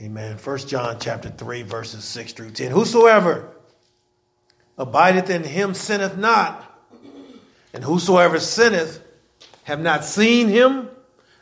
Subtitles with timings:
[0.00, 0.38] Amen.
[0.38, 2.70] First John chapter 3, verses 6 through 10.
[2.70, 3.50] Whosoever
[4.76, 6.64] abideth in him sinneth not,
[7.74, 9.02] and whosoever sinneth
[9.64, 10.88] have not seen him,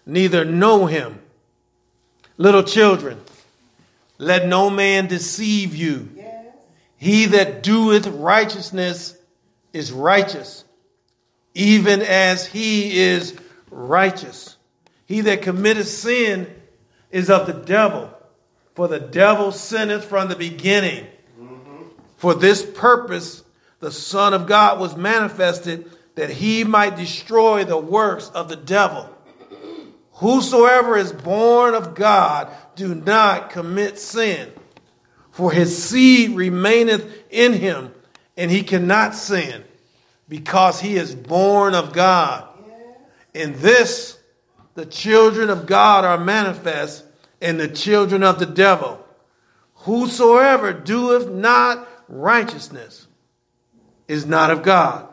[0.06, 1.20] neither know him.
[2.38, 3.20] Little children,
[4.16, 6.08] let no man deceive you.
[6.96, 9.18] He that doeth righteousness
[9.74, 10.64] is righteous,
[11.52, 13.38] even as he is
[13.70, 14.56] righteous.
[15.04, 16.50] He that committeth sin
[17.10, 18.15] is of the devil,
[18.76, 21.06] for the devil sinneth from the beginning.
[22.18, 23.42] For this purpose
[23.80, 29.08] the Son of God was manifested that he might destroy the works of the devil.
[30.12, 34.52] Whosoever is born of God do not commit sin,
[35.30, 37.94] for his seed remaineth in him,
[38.36, 39.64] and he cannot sin,
[40.28, 42.46] because he is born of God.
[43.32, 44.18] In this
[44.74, 47.05] the children of God are manifest,
[47.40, 49.04] and the children of the devil.
[49.80, 53.06] Whosoever doeth not righteousness
[54.08, 55.08] is not of God,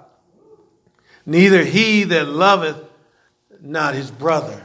[1.26, 2.84] neither he that loveth
[3.62, 4.64] not his brother.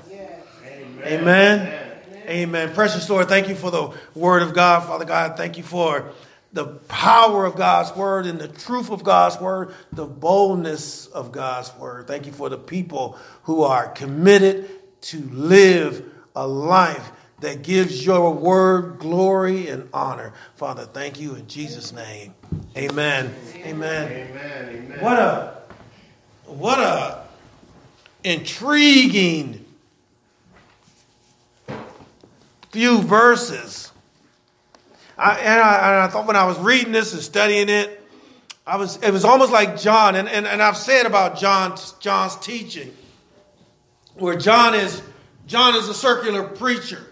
[1.02, 1.60] Amen.
[1.60, 1.88] Amen.
[2.28, 2.74] Amen.
[2.74, 5.36] Precious Lord, thank you for the word of God, Father God.
[5.36, 6.12] Thank you for
[6.52, 11.74] the power of God's word and the truth of God's word, the boldness of God's
[11.76, 12.06] word.
[12.06, 14.68] Thank you for the people who are committed
[15.02, 16.04] to live
[16.34, 17.10] a life
[17.40, 20.32] that gives your word glory and honor.
[20.56, 22.34] Father, thank you in Jesus' name.
[22.76, 23.34] Amen.
[23.56, 24.12] Amen.
[24.12, 24.68] Amen.
[24.68, 25.00] Amen.
[25.00, 25.58] What a
[26.46, 27.24] what a
[28.24, 29.64] intriguing
[32.70, 33.92] few verses.
[35.16, 37.98] I, and, I, and I thought when I was reading this and studying it,
[38.66, 42.36] I was it was almost like John, and, and, and I've said about John's John's
[42.36, 42.94] teaching,
[44.14, 45.02] where John is
[45.46, 47.02] John is a circular preacher,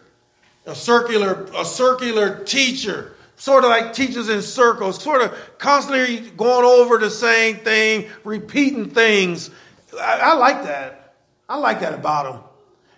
[0.66, 6.64] a circular a circular teacher, sort of like teachers in circles, sort of constantly going
[6.64, 9.50] over the same thing, repeating things.
[9.98, 11.14] I, I like that.
[11.48, 12.40] I like that about him.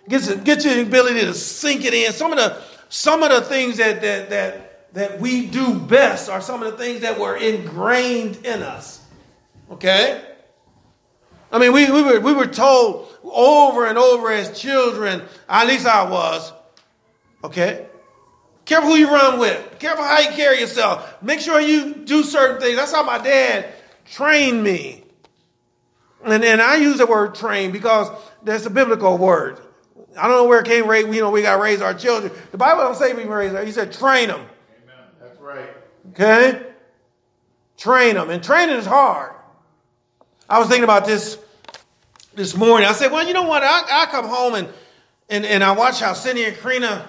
[0.09, 2.11] Gets gets you the ability to sink it in.
[2.11, 6.41] Some of the some of the things that that that that we do best are
[6.41, 9.03] some of the things that were ingrained in us.
[9.71, 10.21] Okay?
[11.51, 15.85] I mean, we, we, were, we were told over and over as children, at least
[15.85, 16.51] I was,
[17.43, 17.87] okay?
[18.65, 19.79] Careful who you run with.
[19.79, 21.21] Careful how you carry yourself.
[21.23, 22.75] Make sure you do certain things.
[22.75, 23.73] That's how my dad
[24.05, 25.03] trained me.
[26.23, 28.09] And, and I use the word train because
[28.43, 29.59] that's a biblical word.
[30.17, 31.13] I don't know where it came from.
[31.13, 32.31] You know, we got to raise our children.
[32.51, 33.65] The Bible don't say we raise them.
[33.65, 34.45] He said train them.
[35.19, 35.69] That's right.
[36.11, 36.65] Okay?
[37.77, 38.29] Train them.
[38.29, 39.33] And training is hard.
[40.49, 41.37] I was thinking about this
[42.35, 42.87] this morning.
[42.87, 43.63] I said, well, you know what?
[43.63, 44.67] I, I come home and,
[45.29, 47.07] and, and I watch how Cindy and Karina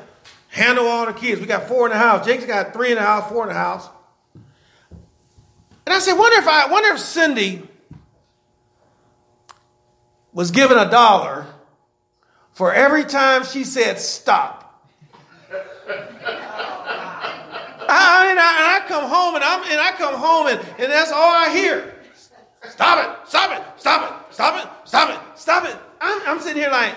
[0.50, 1.40] handle all the kids.
[1.40, 2.26] We got four in the house.
[2.26, 3.88] Jake's got three in the house, four in the house.
[5.86, 7.66] And I said, wonder if I wonder if Cindy
[10.32, 11.46] was given a dollar
[12.52, 14.88] for every time she said stop.
[17.92, 20.92] I, and, I, and I come home and, I'm, and I come home and, and
[20.92, 21.94] that's all I hear.
[22.68, 25.76] Stop it, stop it, stop it, stop it, stop it, stop it.
[26.00, 26.94] I'm, I'm sitting here like,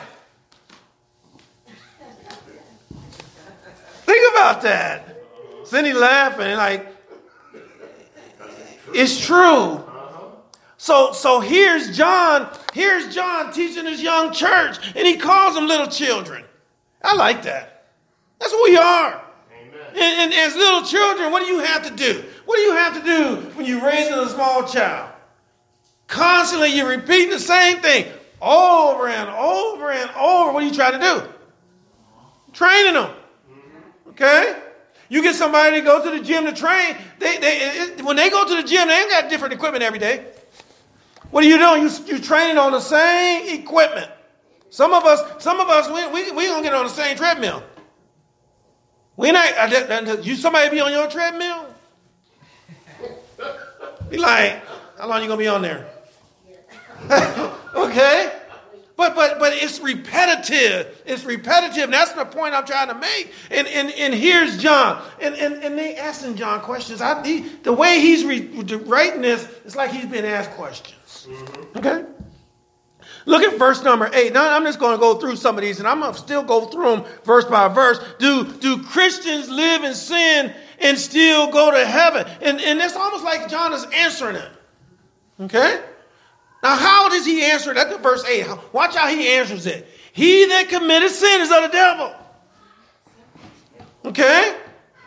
[4.06, 5.18] think about that.
[5.66, 6.88] Cindy laughing like,
[8.94, 9.84] it's true.
[10.78, 15.88] So, so here's John, here's John teaching his young church, and he calls them little
[15.88, 16.44] children.
[17.02, 17.86] I like that.
[18.40, 19.22] That's what we are.
[19.96, 22.24] And, and, as little children, what do you have to do?
[22.46, 25.12] What do you have to do when you're raising a small child?
[26.08, 30.52] Constantly, you're repeating the same thing over and over and over.
[30.52, 31.24] What are you trying to do?
[32.54, 33.12] Training them.
[34.14, 34.60] Okay?
[35.10, 36.96] You get somebody to go to the gym to train.
[37.20, 40.00] They, they, it, when they go to the gym, they ain't got different equipment every
[40.00, 40.26] day.
[41.30, 41.84] What are you doing?
[41.84, 44.10] You, you're training on the same equipment.
[44.70, 47.64] Some of us, some of us, we, we, we gonna get on the same treadmill.
[49.16, 51.68] We not, you somebody be on your treadmill?
[54.10, 54.64] Be like,
[54.98, 55.88] how long you gonna be on there?
[57.76, 58.43] okay?
[59.04, 61.02] But but but it's repetitive.
[61.06, 61.84] It's repetitive.
[61.84, 63.34] And that's the point I'm trying to make.
[63.52, 65.04] And and, and here's John.
[65.20, 67.02] And, and and they asking John questions.
[67.02, 68.48] I, he, the way he's re,
[68.86, 71.28] writing this, it's like he's been asked questions.
[71.30, 71.80] Mm-hmm.
[71.80, 72.06] Okay?
[73.26, 74.32] Look at verse number eight.
[74.32, 76.44] Now I'm just going to go through some of these and I'm going to still
[76.44, 78.00] go through them verse by verse.
[78.20, 82.26] Do, do Christians live in sin and still go to heaven?
[82.42, 84.50] And, and it's almost like John is answering it.
[85.42, 85.82] Okay?
[86.64, 87.74] Now, how does he answer it?
[87.74, 88.48] That's verse 8.
[88.72, 89.86] Watch how he answers it.
[90.14, 92.16] He that committed sin is of the devil.
[94.06, 94.56] Okay?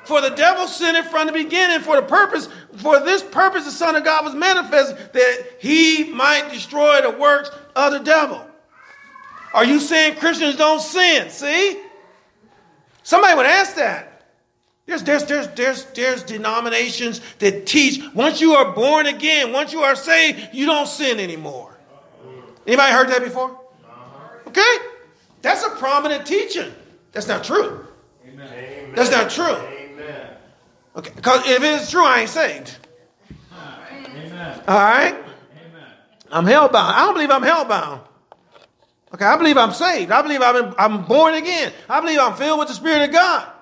[0.04, 3.96] For the devil it from the beginning for the purpose, for this purpose the Son
[3.96, 8.46] of God was manifested that he might destroy the works of the devil.
[9.54, 11.30] Are you saying Christians don't sin?
[11.30, 11.80] See?
[13.02, 14.15] Somebody would ask that.
[14.86, 19.80] There's, there's, there's, there's, there's denominations that teach once you are born again, once you
[19.80, 21.76] are saved, you don't sin anymore.
[22.66, 23.60] Anybody heard that before?
[24.46, 24.76] Okay?
[25.42, 26.72] That's a prominent teaching.
[27.10, 27.86] That's not true.
[28.28, 28.92] Amen.
[28.94, 29.56] That's not true.
[29.56, 30.28] Amen.
[30.96, 32.76] Okay, because if it's true, I ain't saved.
[33.92, 34.60] Amen.
[34.68, 35.14] All right?
[35.14, 35.90] Amen.
[36.30, 36.74] I'm hellbound.
[36.74, 38.00] I don't believe I'm hellbound.
[39.14, 40.12] Okay, I believe I'm saved.
[40.12, 41.72] I believe I'm, I'm born again.
[41.88, 43.52] I believe I'm filled with the Spirit of God.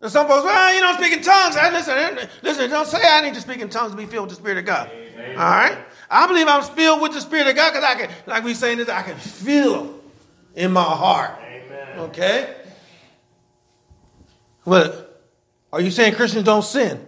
[0.00, 1.56] And some folks, well, you don't speak in tongues.
[1.56, 4.36] I, listen, listen, don't say I need to speak in tongues to be filled with
[4.36, 4.90] the Spirit of God.
[4.92, 5.30] Amen.
[5.30, 5.78] All right?
[6.10, 8.78] I believe I'm filled with the Spirit of God because I can, like we saying
[8.78, 9.98] this, I can feel
[10.54, 11.38] in my heart.
[11.40, 11.98] Amen.
[12.00, 12.56] Okay?
[14.66, 15.06] Well,
[15.72, 17.04] are you saying Christians don't sin?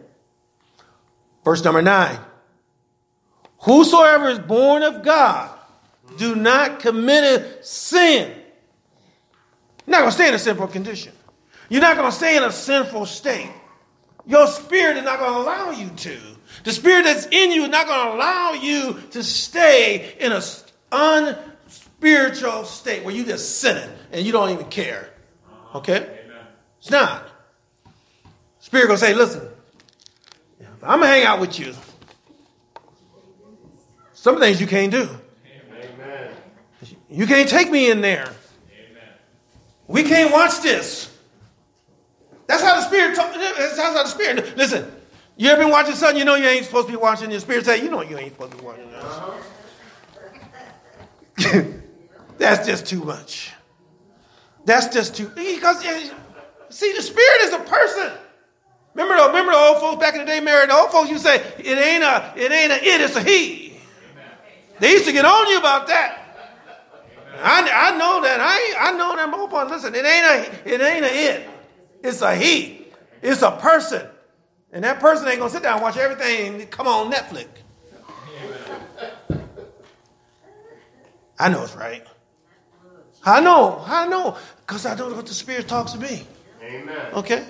[1.44, 2.19] Verse number nine.
[3.61, 5.50] Whosoever is born of God
[6.17, 8.31] do not commit a sin.
[9.87, 11.12] You're not going to stay in a sinful condition.
[11.69, 13.50] You're not going to stay in a sinful state.
[14.26, 16.19] Your spirit is not going to allow you to.
[16.65, 20.43] The spirit that's in you is not going to allow you to stay in a
[20.91, 25.11] unspiritual state where you just sinning and you don't even care.
[25.75, 26.19] Okay?
[26.79, 27.29] It's not.
[28.61, 29.49] Spirit gonna say, listen,
[30.82, 31.75] I'm gonna hang out with you.
[34.12, 35.09] Some things you can't do.
[35.75, 36.31] Amen.
[37.11, 38.25] You can't take me in there.
[38.25, 39.09] Amen.
[39.87, 41.07] We can't watch this.
[42.49, 43.15] That's how the spirit.
[43.15, 44.56] Talk, that's how the spirit.
[44.56, 44.91] Listen,
[45.37, 47.31] you ever been watching something you know you ain't supposed to be watching?
[47.31, 48.91] Your spirit say, you know you ain't supposed to be watching
[51.37, 51.75] that.
[52.39, 53.53] that's just too much.
[54.65, 56.11] That's just too because eh,
[56.71, 58.12] see the spirit is a person.
[58.95, 61.19] Remember the, remember the old folks back in the day, married the old folks You
[61.19, 63.79] say, it ain't a it ain't a it, it's a he.
[64.81, 66.25] They used to get on you about that.
[67.43, 68.41] I, I know that.
[68.41, 69.71] I I know that.
[69.71, 71.50] Listen, it ain't a it ain't a it.
[72.03, 72.87] It's a he.
[73.23, 74.06] It's a person.
[74.73, 77.49] And that person ain't gonna sit down and watch everything come on Netflix.
[81.39, 82.05] I know it's right.
[83.25, 84.37] I know, I know,
[84.67, 86.27] because I know what the Spirit talks to me.
[86.62, 87.12] Amen.
[87.15, 87.47] Okay?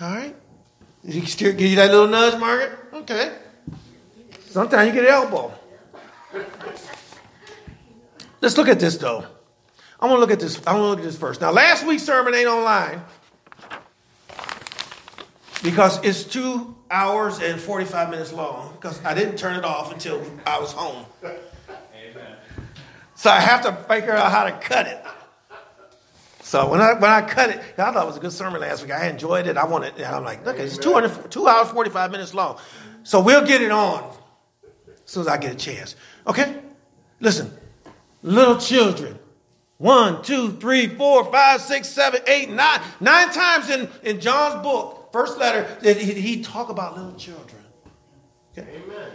[0.00, 0.36] All right?
[1.02, 2.78] You still give you that little nudge, Margaret?
[2.92, 3.38] Okay.
[4.46, 5.52] Sometimes you get an elbow.
[8.40, 9.26] Let's look at this though.
[9.98, 10.60] I want to look at this.
[10.66, 11.40] I want to look at this first.
[11.40, 13.02] Now, last week's sermon ain't online
[15.62, 20.22] because it's two hours and 45 minutes long because I didn't turn it off until
[20.46, 21.06] I was home.
[21.24, 22.36] Amen.
[23.14, 25.02] So I have to figure out how to cut it.
[26.42, 28.82] So when I when I cut it, I thought it was a good sermon last
[28.82, 28.92] week.
[28.92, 29.56] I enjoyed it.
[29.56, 29.94] I wanted.
[29.96, 32.58] And I'm like, look, it's 200, two hours, 45 minutes long.
[33.02, 34.04] So we'll get it on
[34.86, 35.96] as soon as I get a chance.
[36.26, 36.60] Okay?
[37.18, 37.50] Listen,
[38.22, 39.18] little children.
[39.78, 42.80] One, two, three, four, five, six, seven, eight, nine.
[43.00, 47.62] Nine times in, in John's book, first letter, that he, he talk about little children.
[48.56, 48.66] Okay?
[48.74, 49.10] Amen.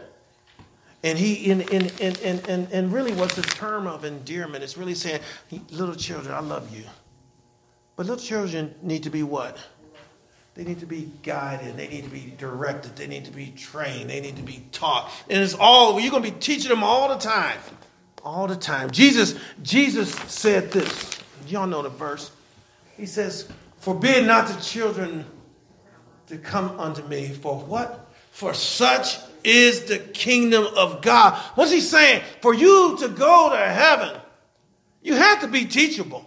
[1.04, 4.64] And he and, and, and, and, and really what's the term of endearment?
[4.64, 5.22] It's really saying,
[5.72, 6.84] little children, I love you.
[7.96, 9.58] But little children need to be what?
[10.54, 11.78] They need to be guided.
[11.78, 12.96] They need to be directed.
[12.96, 14.10] They need to be trained.
[14.10, 15.12] They need to be taught.
[15.30, 17.58] And it's all, you're going to be teaching them all the time.
[18.24, 18.92] All the time.
[18.92, 21.20] Jesus, Jesus said this.
[21.48, 22.32] Y'all know the verse.
[22.98, 25.26] He says, Forbid not the children
[26.28, 27.30] to come unto me.
[27.30, 28.12] For what?
[28.32, 31.36] For such is the kingdom of God.
[31.56, 32.24] What's he saying?
[32.42, 34.16] For you to go to heaven,
[35.02, 36.26] you have to be teachable.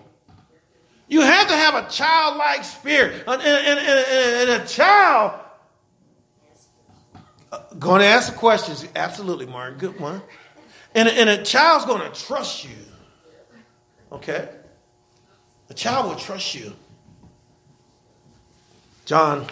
[1.07, 3.25] You have to have a childlike spirit.
[3.27, 5.41] And, and, and, and a child
[7.53, 8.87] uh, going to ask questions.
[8.97, 9.79] Absolutely, Martin.
[9.79, 10.23] Good one.
[10.95, 12.77] And, and a child's going to trust you.
[14.13, 14.49] Okay?
[15.71, 16.73] A child will trust you.
[19.05, 19.47] John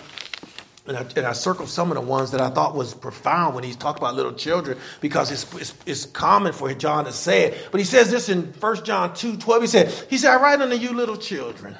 [0.86, 3.62] and I, and I, circled some of the ones that I thought was profound when
[3.62, 7.68] he talked about little children because it's, it's, it's, common for John to say it.
[7.70, 9.62] But he says this in 1 John 2 12.
[9.62, 11.78] He said, he said, I write unto you little children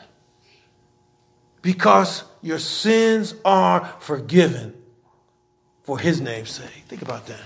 [1.62, 4.81] because your sins are forgiven
[5.83, 6.85] for his name's sake.
[6.87, 7.40] Think about that.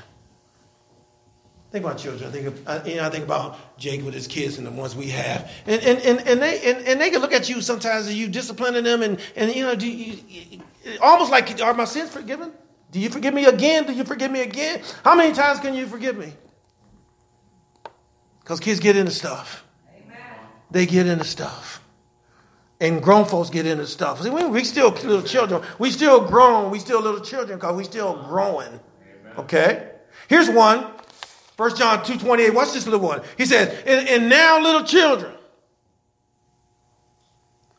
[1.77, 2.33] Think about children.
[2.33, 4.97] Think of, uh, you know, I think about Jake with his kids and the ones
[4.97, 8.07] we have, and and, and, and they and, and they can look at you sometimes,
[8.07, 10.63] and you disciplining them, and and you know, do you,
[11.03, 12.51] almost like, are my sins forgiven?
[12.93, 13.85] Do you forgive me again?
[13.85, 14.81] Do you forgive me again?
[15.05, 16.33] How many times can you forgive me?
[18.41, 19.63] Because kids get into stuff.
[19.95, 20.17] Amen.
[20.71, 21.83] They get into stuff.
[22.81, 24.23] and grown folks get into stuff.
[24.23, 25.63] See, we, we still little children.
[25.79, 26.71] We still grown.
[26.71, 28.81] We still little children because we still growing.
[29.39, 29.91] Okay?
[30.29, 30.87] Here's one.
[31.57, 32.55] 1 John 2 28.
[32.55, 33.23] Watch this little one.
[33.39, 35.33] He says, and, and now, little children,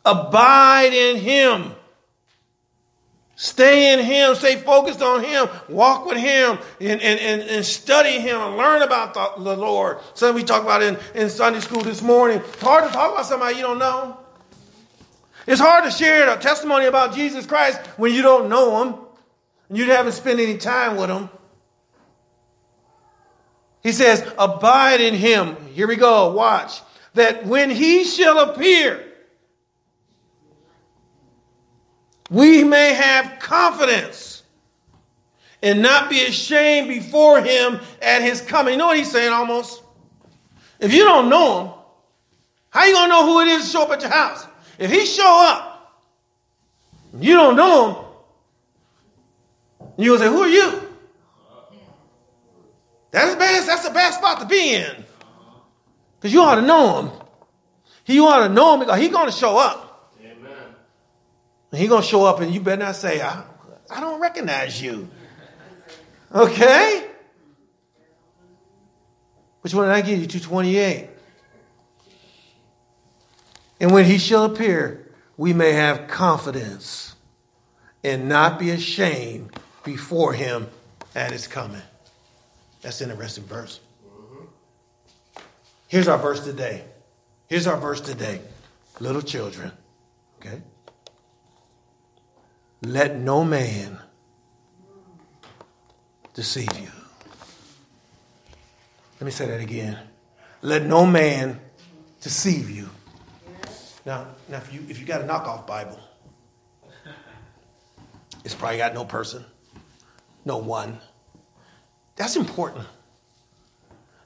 [0.03, 1.73] abide in him.
[3.39, 8.19] Stay in him, stay focused on him, walk with him, and, and, and, and study
[8.19, 9.99] him and learn about the, the Lord.
[10.15, 12.39] Something we talked about in, in Sunday school this morning.
[12.39, 14.17] It's hard to talk about somebody you don't know.
[15.45, 18.95] It's hard to share a testimony about Jesus Christ when you don't know him
[19.69, 21.29] and you haven't spent any time with him.
[23.87, 25.55] He says, Abide in him.
[25.73, 26.33] Here we go.
[26.33, 26.81] Watch.
[27.13, 29.01] That when he shall appear,
[32.29, 34.43] we may have confidence
[35.63, 38.73] and not be ashamed before him at his coming.
[38.73, 39.81] You know what he's saying almost?
[40.81, 41.73] If you don't know him,
[42.71, 44.45] how you gonna know who it is to show up at your house?
[44.77, 46.03] If he show up,
[47.21, 47.87] you don't know
[49.79, 50.86] him, you gonna say, Who are you?
[53.11, 55.05] That's bad, that's a bad spot to be in.
[56.19, 57.11] Because you ought to know him.
[58.03, 60.13] He ought to know him because he's gonna show up.
[60.21, 60.51] Amen.
[61.73, 63.43] He's gonna show up and you better not say, I,
[63.89, 65.09] I don't recognize you.
[66.33, 67.07] Okay?
[69.61, 70.27] Which one did I give you?
[70.27, 71.09] 228.
[73.79, 77.15] And when he shall appear, we may have confidence
[78.03, 79.51] and not be ashamed
[79.83, 80.67] before him
[81.13, 81.81] at his coming.
[82.81, 83.79] That's an interesting verse.
[85.87, 86.83] Here's our verse today.
[87.47, 88.41] Here's our verse today.
[88.99, 89.71] Little children,
[90.39, 90.61] okay?
[92.81, 93.97] Let no man
[96.33, 96.89] deceive you.
[99.19, 99.97] Let me say that again.
[100.61, 101.59] Let no man
[102.21, 102.89] deceive you.
[104.05, 105.99] Now, now if you if you got a knockoff Bible,
[108.45, 109.43] it's probably got no person,
[110.45, 110.99] no one.
[112.17, 112.85] That's important.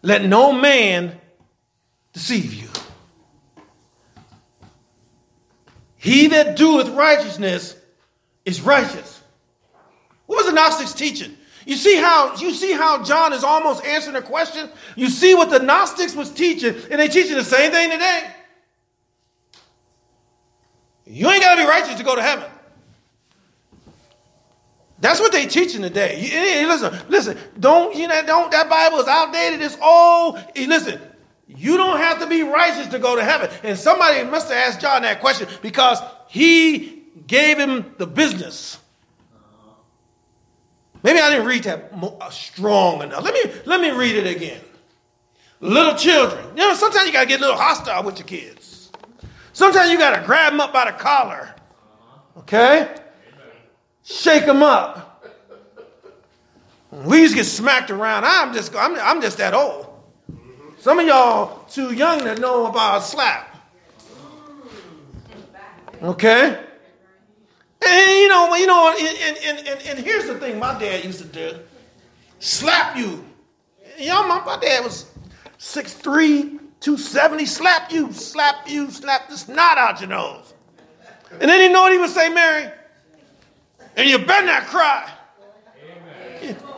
[0.01, 1.19] Let no man
[2.13, 2.69] deceive you.
[5.97, 7.75] He that doeth righteousness
[8.43, 9.21] is righteous.
[10.25, 11.37] What was the Gnostics teaching?
[11.65, 14.67] You see how you see how John is almost answering a question?
[14.95, 18.31] You see what the Gnostics was teaching, and they teaching the same thing today.
[21.05, 22.49] You ain't got to be righteous to go to heaven.
[25.01, 26.19] That's what they teaching today.
[26.19, 27.37] You, listen, listen.
[27.59, 28.23] Don't you know?
[28.25, 29.61] Don't that Bible is outdated.
[29.61, 30.39] It's old.
[30.55, 31.01] Listen,
[31.47, 33.49] you don't have to be righteous to go to heaven.
[33.63, 38.77] And somebody must have asked John that question because he gave him the business.
[41.03, 43.23] Maybe I didn't read that uh, strong enough.
[43.23, 44.61] Let me let me read it again.
[45.59, 46.45] Little children.
[46.55, 48.61] You know, sometimes you gotta get a little hostile with your kids.
[49.53, 51.53] Sometimes you got to grab them up by the collar.
[52.37, 52.95] Okay?
[54.03, 55.25] Shake them up.
[56.91, 58.25] We used to get smacked around.
[58.25, 59.87] I'm just, I'm, I'm just that old.
[60.79, 63.47] Some of y'all too young to know about a slap.
[66.01, 66.59] Okay?
[67.83, 71.19] And you know, you know, and, and, and, and here's the thing my dad used
[71.19, 71.59] to do.
[72.39, 73.23] Slap you.
[73.99, 75.11] Know, my, my dad was
[75.59, 76.03] 6'3",
[76.79, 80.53] 270, slap you, slap you, slap the snot out your nose.
[81.31, 82.71] And then you know what he would say, Mary?
[84.01, 85.11] And you better not cry.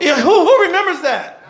[0.01, 1.41] Yeah, who, who remembers that?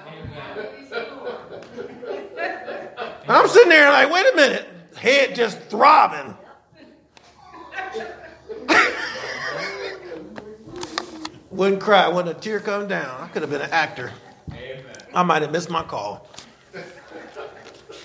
[3.27, 6.37] I'm sitting there like, wait a minute, head just throbbing.
[11.49, 13.21] Wouldn't cry, wouldn't a tear come down.
[13.21, 14.11] I could have been an actor.
[15.15, 16.29] I might have missed my call.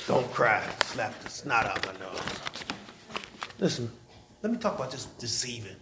[0.06, 0.66] Don't cry.
[0.84, 2.18] Slap the snot out my nose.
[3.58, 3.90] Listen,
[4.40, 5.76] let me talk about this deceiving.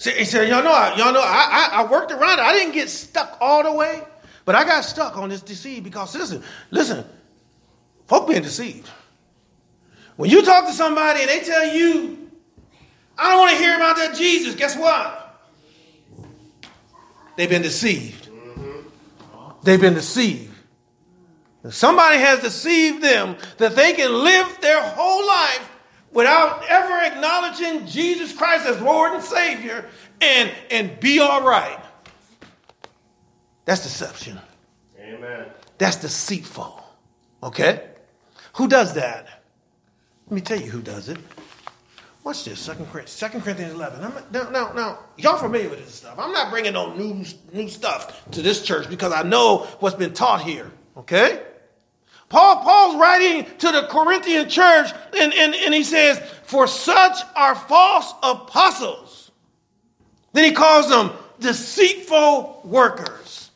[0.00, 2.42] See, he said, y'all know, y'all know, I, I, I worked around it.
[2.42, 4.00] I didn't get stuck all the way,
[4.46, 7.04] but I got stuck on this deceive because listen, listen,
[8.06, 8.88] folk being deceived.
[10.16, 12.30] When you talk to somebody and they tell you,
[13.18, 15.38] I don't want to hear about that Jesus, guess what?
[17.36, 18.28] They've been deceived.
[18.28, 18.80] Mm-hmm.
[19.64, 20.54] They've been deceived.
[21.68, 25.69] Somebody has deceived them that they can live their whole life
[26.12, 29.88] without ever acknowledging Jesus Christ as Lord and Savior
[30.20, 31.78] and, and be all right.
[33.64, 34.38] That's deception.
[34.98, 35.46] Amen.
[35.78, 36.82] That's deceitful.
[37.42, 37.88] Okay?
[38.54, 39.42] Who does that?
[40.26, 41.18] Let me tell you who does it.
[42.22, 44.04] Watch this, Second Corinthians, 2 Corinthians 11.
[44.04, 46.18] I'm, now, now, now, y'all familiar with this stuff.
[46.18, 50.12] I'm not bringing no new, new stuff to this church because I know what's been
[50.12, 50.70] taught here.
[50.98, 51.42] Okay?
[52.30, 57.56] Paul, Paul's writing to the Corinthian church, and, and, and he says, For such are
[57.56, 59.32] false apostles.
[60.32, 61.10] Then he calls them
[61.40, 63.50] deceitful workers.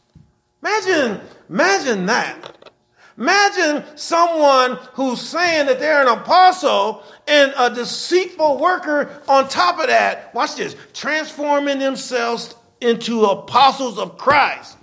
[0.61, 2.73] Imagine, imagine that.
[3.17, 9.87] Imagine someone who's saying that they're an apostle and a deceitful worker on top of
[9.87, 10.35] that.
[10.35, 14.77] Watch this transforming themselves into apostles of Christ.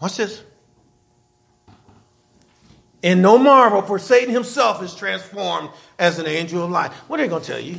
[0.00, 0.42] Watch this.
[3.02, 6.92] And no marvel, for Satan himself is transformed as an angel of light.
[7.06, 7.78] What are they going to tell you?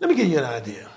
[0.00, 0.88] Let me give you an idea.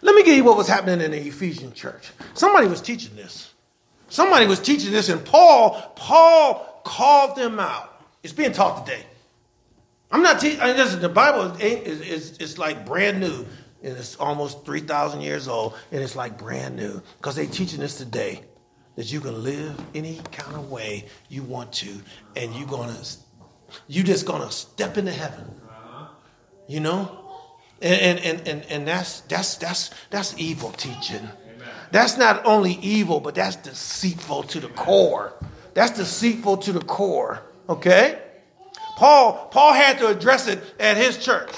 [0.00, 2.10] Let me give you what was happening in the Ephesian church.
[2.34, 3.52] Somebody was teaching this.
[4.08, 8.04] Somebody was teaching this, and Paul, Paul called them out.
[8.22, 9.04] It's being taught today.
[10.10, 10.60] I'm not teaching.
[10.60, 13.46] Mean, the Bible is, is, is like brand new,
[13.82, 17.80] and it's almost three thousand years old, and it's like brand new because they're teaching
[17.80, 18.42] this today
[18.96, 22.00] that you can live any kind of way you want to,
[22.36, 23.00] and you're gonna,
[23.88, 25.44] you just gonna step into heaven.
[26.68, 27.18] You know,
[27.80, 31.28] and, and, and, and that's, that's, that's, that's evil teaching.
[31.90, 35.34] That's not only evil, but that's deceitful to the core.
[35.74, 37.42] That's deceitful to the core.
[37.68, 38.18] Okay?
[38.96, 41.50] Paul, Paul had to address it at his church.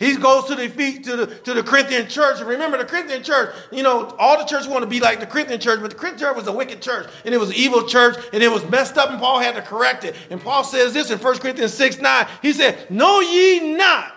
[0.00, 2.40] He goes to the feet to the to the Corinthian church.
[2.40, 5.26] And remember, the Corinthian church, you know, all the churches want to be like the
[5.26, 7.86] Corinthian church, but the Corinthian church was a wicked church, and it was an evil
[7.86, 10.16] church, and it was messed up, and Paul had to correct it.
[10.30, 12.26] And Paul says this in 1 Corinthians 6 9.
[12.42, 14.14] He said, Know ye not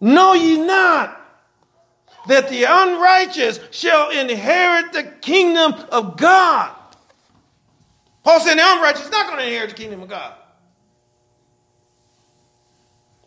[0.00, 1.18] Know ye not
[2.26, 6.74] that the unrighteous shall inherit the kingdom of God?
[8.22, 10.34] Paul said the unrighteous is not going to inherit the kingdom of God.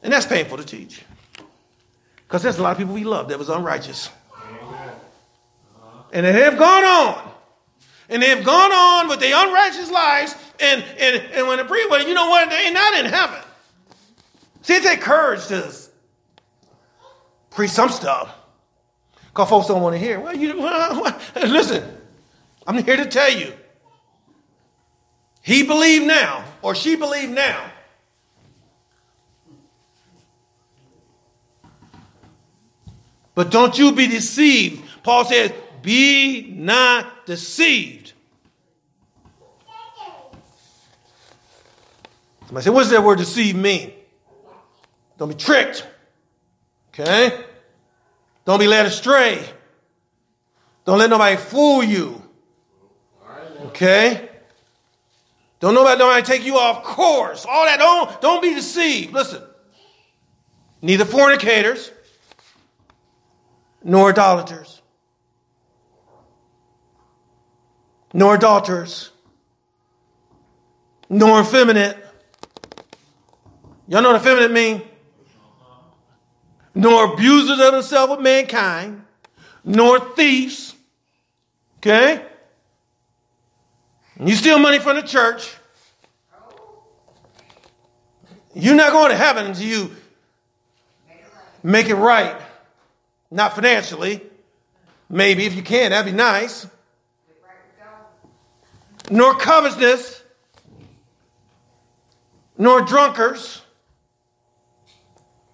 [0.03, 1.01] And that's painful to teach.
[2.27, 4.09] Because there's a lot of people we love that was unrighteous.
[4.31, 4.89] Uh-huh.
[6.11, 7.31] And they have gone on.
[8.09, 10.35] And they have gone on with their unrighteous lives.
[10.59, 12.49] And, and, and when the priest, well, you know what?
[12.49, 13.39] They ain't not in heaven.
[14.61, 15.73] See, it takes courage to
[17.51, 18.33] preach some stuff.
[19.27, 20.19] Because folks don't want to hear.
[20.19, 21.83] Well, you well, listen,
[22.67, 23.53] I'm here to tell you.
[25.41, 27.72] He believed now, or she believed now.
[33.35, 34.83] But don't you be deceived.
[35.03, 38.13] Paul says, be not deceived.
[42.45, 43.91] Somebody say, what does that word deceive mean?
[45.17, 45.87] Don't be tricked.
[46.93, 47.43] Okay?
[48.45, 49.43] Don't be led astray.
[50.85, 52.21] Don't let nobody fool you.
[53.67, 54.29] Okay?
[55.59, 57.45] Don't nobody, nobody take you off course.
[57.49, 57.79] All that.
[57.79, 59.13] Don't, don't be deceived.
[59.13, 59.41] Listen.
[60.81, 61.92] Neither fornicators,
[63.83, 64.81] nor idolaters,
[68.13, 69.11] nor adulterers,
[71.09, 71.97] nor effeminate.
[73.87, 74.81] Y'all know what effeminate mean?
[76.75, 79.03] nor abusers of themselves of mankind,
[79.63, 80.75] nor thieves.
[81.77, 82.25] Okay?
[84.19, 85.55] You steal money from the church.
[88.55, 89.91] You're not going to heaven until you
[91.63, 92.35] make it right.
[93.33, 94.21] Not financially.
[95.09, 96.67] Maybe if you can, that'd be nice.
[99.09, 100.23] Nor covetousness,
[102.57, 103.63] nor drunkards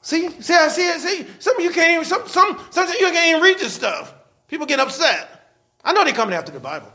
[0.10, 1.00] See, see, I see it.
[1.02, 2.04] See, some of you can't even.
[2.04, 4.12] Some, some, sometimes you can't even read this stuff.
[4.48, 5.54] People get upset.
[5.84, 6.92] I know they're coming after the Bible.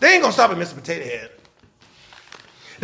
[0.00, 0.74] They ain't gonna stop at Mr.
[0.74, 1.30] Potato Head.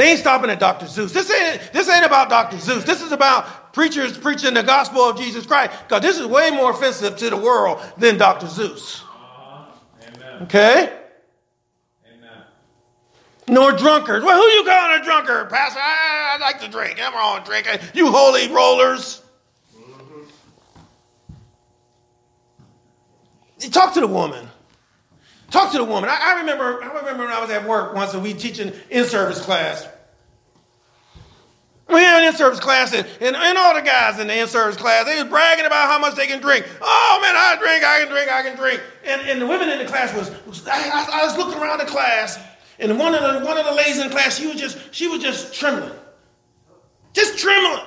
[0.00, 0.86] They ain't stopping at Dr.
[0.86, 1.12] Seuss.
[1.12, 2.56] This ain't this ain't about Dr.
[2.56, 2.86] Seuss.
[2.86, 5.72] This is about preachers preaching the gospel of Jesus Christ.
[5.82, 8.46] Because this is way more offensive to the world than Dr.
[8.46, 9.02] Seuss.
[9.02, 10.44] Uh-huh.
[10.44, 10.90] Okay?
[12.06, 12.30] Amen.
[13.46, 14.24] Nor drunkards.
[14.24, 15.80] Well, who you calling a drunkard, Pastor?
[15.80, 16.98] I, I like to drink.
[16.98, 17.80] I'm wrong drinking.
[17.92, 19.20] You holy rollers.
[19.76, 20.22] Mm-hmm.
[23.68, 24.48] Talk to the woman.
[25.50, 26.08] Talk to the woman.
[26.08, 26.82] I, I, remember.
[26.82, 29.86] I remember when I was at work once, and we teaching in-service class.
[31.88, 35.06] We had an in-service class, and, and, and, all the guys in the in-service class,
[35.06, 36.64] they was bragging about how much they can drink.
[36.80, 38.80] Oh man, I drink, I can drink, I can drink.
[39.04, 40.78] And, and the women in the class was, was I,
[41.12, 42.38] I, was looking around the class,
[42.78, 45.08] and one of the one of the ladies in the class, she was just she
[45.08, 45.92] was just trembling,
[47.12, 47.84] just trembling.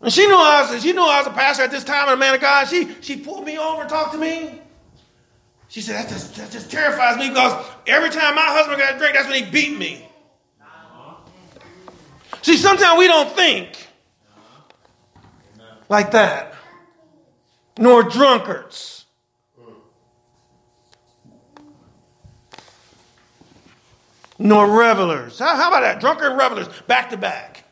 [0.00, 2.14] And she knew I was she knew I was a pastor at this time and
[2.14, 2.66] a man of God.
[2.66, 4.62] She she pulled me over and talked to me.
[5.68, 8.98] She said that just that just terrifies me because every time my husband got a
[8.98, 10.04] drink, that's when he beat me.
[12.42, 13.88] See, sometimes we don't think
[15.88, 16.54] like that.
[17.78, 19.04] nor drunkards.
[24.38, 25.38] Nor revelers.
[25.38, 26.00] How, how about that?
[26.00, 27.64] Drunkard revelers, back to back.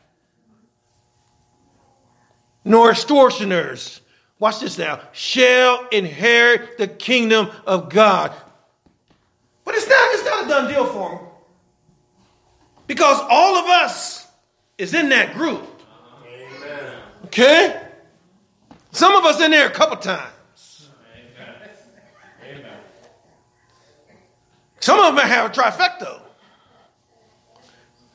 [2.65, 4.01] Nor extortioners.
[4.39, 4.99] Watch this now.
[5.13, 8.31] Shall inherit the kingdom of God.
[9.65, 11.27] But it's not, it's not a done deal for them.
[12.85, 14.27] Because all of us
[14.77, 15.63] is in that group.
[16.25, 16.93] Amen.
[17.25, 17.81] Okay?
[18.91, 20.33] Some of us in there a couple times.
[24.79, 26.21] Some of them have a trifecta.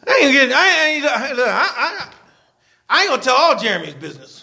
[0.07, 2.13] I ain't, getting, I, ain't, I, I,
[2.89, 4.42] I ain't gonna tell all Jeremy's business.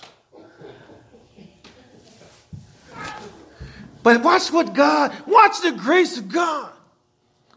[4.02, 6.72] But watch what God, watch the grace of God.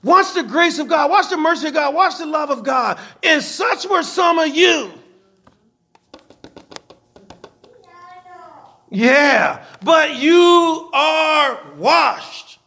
[0.03, 1.11] Watch the grace of God.
[1.11, 1.95] Watch the mercy of God.
[1.95, 2.99] Watch the love of God.
[3.23, 4.93] And such were some of you.
[8.91, 12.59] Yeah, but you are washed.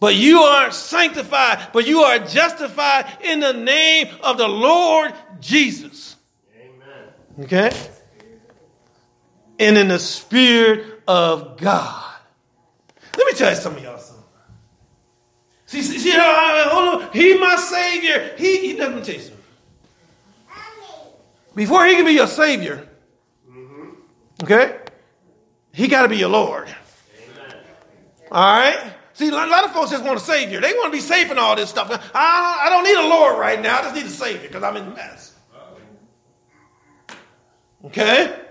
[0.00, 6.16] But you are sanctified, but you are justified in the name of the Lord Jesus.
[6.58, 7.44] Amen.
[7.44, 7.70] Okay?
[9.58, 12.14] And in the Spirit of God.
[13.16, 14.24] Let me tell you some of y'all something.
[15.66, 17.12] See, see, see hold on.
[17.12, 18.34] He my Savior.
[18.36, 19.36] He, he me tell you something.
[21.54, 22.86] Before he can be your Savior,
[23.48, 23.90] mm-hmm.
[24.42, 24.78] Okay?
[25.72, 26.68] He got to be your Lord.
[26.68, 27.56] Amen.
[28.30, 28.92] All right?
[29.14, 30.60] See, a lot of folks just want a Savior.
[30.60, 31.90] They want to be safe in all this stuff.
[32.14, 33.78] I, I don't need a Lord right now.
[33.78, 35.34] I just need a Savior because I'm in the mess.
[37.84, 38.45] Okay?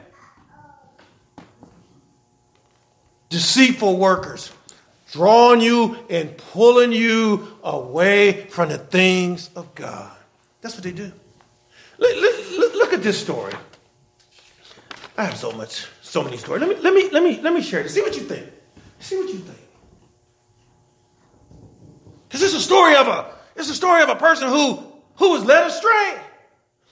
[3.30, 4.52] Deceitful workers
[5.12, 10.12] drawing you and pulling you away from the things of God.
[10.62, 11.12] That's what they do.
[11.98, 13.54] Look, look, look at this story.
[15.18, 16.62] I have so much, so many stories.
[16.62, 17.94] Let me, let me, let me, let me share this.
[17.94, 18.48] See what you think.
[19.00, 19.60] See what you think.
[22.28, 24.84] Because it's a story of a, it's a story of a person who,
[25.16, 26.20] who was led astray.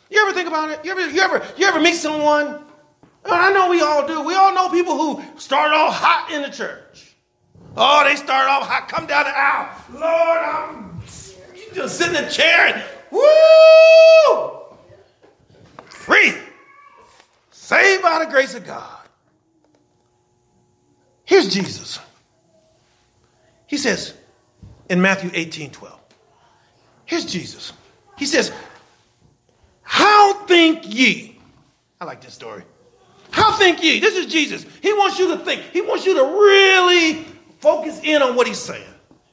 [0.10, 0.86] You ever think about it?
[0.86, 2.63] You ever, you ever, you ever meet someone?
[3.26, 4.22] I know we all do.
[4.22, 7.16] We all know people who start off hot in the church.
[7.76, 9.70] Oh, they start off hot, come down the aisle.
[9.94, 11.02] Lord, I'm
[11.56, 14.52] you just sit in the chair and woo!
[15.86, 16.34] Free.
[17.52, 19.00] Saved by the grace of God.
[21.26, 22.00] Here's Jesus.
[23.66, 24.14] He says
[24.90, 26.00] in Matthew 18 12,
[27.06, 27.74] here's Jesus.
[28.18, 28.52] He says,
[29.82, 31.40] How think ye?
[32.00, 32.64] I like this story.
[33.34, 34.00] How think ye?
[34.00, 34.64] This is Jesus.
[34.80, 35.64] He wants you to think.
[35.74, 37.26] He wants you to really
[37.60, 38.88] focus in on what he's saying.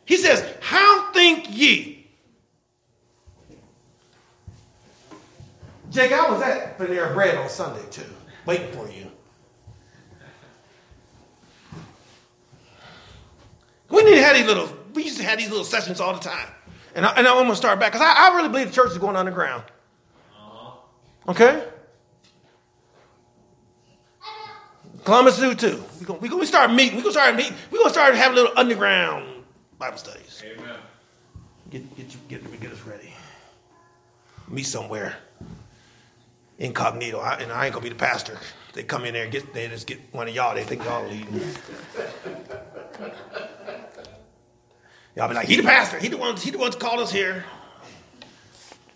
[0.06, 2.08] He says, How think ye?
[5.90, 8.06] Jake, I was at Panera Bread on Sunday too
[8.46, 9.10] waiting for you.
[13.90, 16.20] We need to have these little, we used to have these little sessions all the
[16.20, 16.48] time.
[16.94, 18.92] And, I, and I'm going to start back because I, I, really believe the church
[18.92, 19.64] is going underground.
[20.32, 21.32] Uh-huh.
[21.32, 21.64] Okay?
[25.04, 25.82] Columbus do too.
[25.98, 26.96] We're going we gonna start meeting.
[26.96, 27.54] We're to start meeting.
[27.70, 29.44] We're going to start having little underground
[29.78, 30.42] Bible studies.
[30.44, 30.76] Amen.
[31.70, 33.14] Get, get, you, get, get us ready.
[34.48, 35.16] Meet somewhere
[36.60, 37.18] incognito.
[37.18, 38.38] I, and I ain't gonna be the pastor.
[38.74, 40.54] They come in there and get they just get one of y'all.
[40.54, 41.40] They think y'all leading.
[45.16, 45.98] y'all be like, he the pastor.
[45.98, 46.36] He the one.
[46.36, 47.44] He the ones called us here.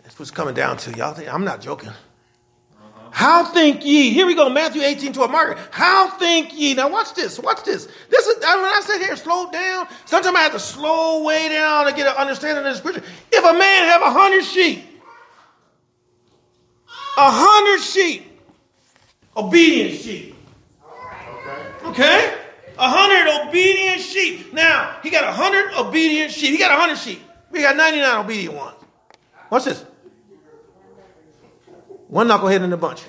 [0.05, 0.97] That's what's coming down to.
[0.97, 1.91] Y'all think I'm not joking.
[3.15, 4.11] How think ye?
[4.11, 5.59] Here we go, Matthew 18 to a marker.
[5.71, 6.75] How think ye?
[6.75, 7.87] Now watch this, watch this.
[8.11, 11.87] This is, when I sit here slow down, sometimes I have to slow way down
[11.87, 13.03] to get an understanding of the scripture.
[13.33, 14.85] If a man have a hundred sheep
[17.17, 18.41] a hundred sheep,
[19.37, 20.35] obedient sheep.
[21.85, 22.35] Okay?
[22.79, 24.53] A hundred obedient sheep.
[24.53, 26.51] Now, he got a hundred obedient sheep.
[26.51, 27.23] He got a hundred sheep.
[27.51, 28.77] We got 99 obedient ones.
[29.49, 29.85] What's this?
[32.09, 33.03] One knucklehead in the bunch.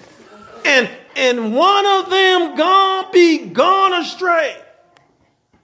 [0.65, 4.55] And and one of them gone be gone astray.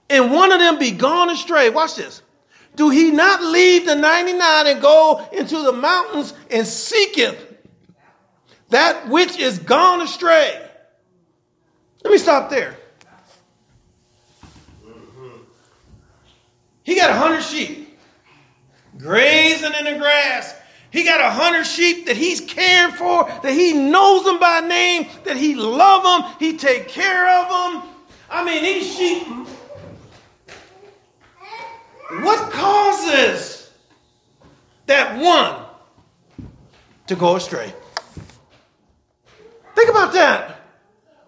[0.08, 1.70] And one of them be gone astray.
[1.70, 2.22] Watch this.
[2.74, 7.52] Do he not leave the 99 and go into the mountains and seeketh
[8.72, 10.58] that which is gone astray.
[12.02, 12.76] Let me stop there.
[16.82, 17.98] He got a hundred sheep
[18.98, 20.54] grazing in the grass.
[20.92, 25.06] He got a hundred sheep that he's caring for, that he knows them by name,
[25.24, 27.90] that he love them, he take care of them.
[28.30, 29.26] I mean, these sheep.
[32.20, 33.70] What causes
[34.84, 35.64] that one
[37.06, 37.72] to go astray?
[39.74, 40.61] Think about that.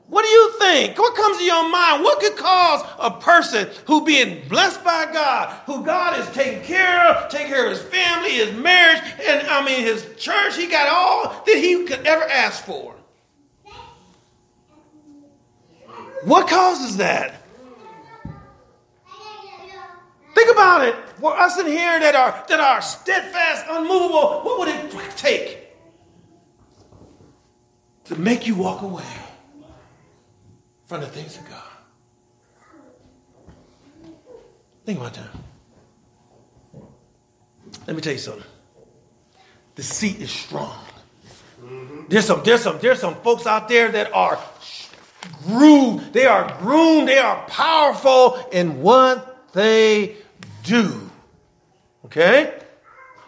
[0.07, 0.99] What do you think?
[0.99, 2.05] What comes to your mind?
[2.05, 7.09] What could cause a person who being blessed by God, who God is taking care
[7.09, 10.89] of, taking care of his family, his marriage, and I mean his church, he got
[10.89, 12.95] all that he could ever ask for.
[16.25, 17.43] What causes that?
[20.35, 20.95] Think about it.
[21.21, 25.75] For us in here that are that are steadfast, unmovable, what would it take
[28.05, 29.05] to make you walk away?
[30.87, 31.63] From the things of God.
[34.85, 35.29] Think about that.
[37.87, 38.45] Let me tell you something.
[39.75, 40.79] Deceit is strong.
[41.63, 42.05] Mm-hmm.
[42.09, 44.39] There's some, there's some, there's some folks out there that are
[45.45, 50.17] groomed, they are groomed, they are powerful in what they
[50.63, 51.11] do.
[52.05, 52.55] Okay?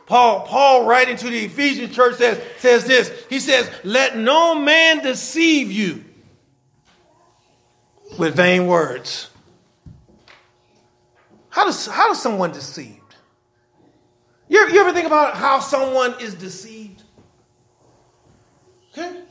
[0.05, 3.27] Paul, Paul writing to the Ephesian church says, says this.
[3.29, 6.05] He says, Let no man deceive you
[8.19, 9.31] with vain words.
[11.49, 13.01] How does, how does someone deceived?
[14.49, 17.03] You ever, you ever think about how someone is deceived?
[18.93, 19.23] Okay?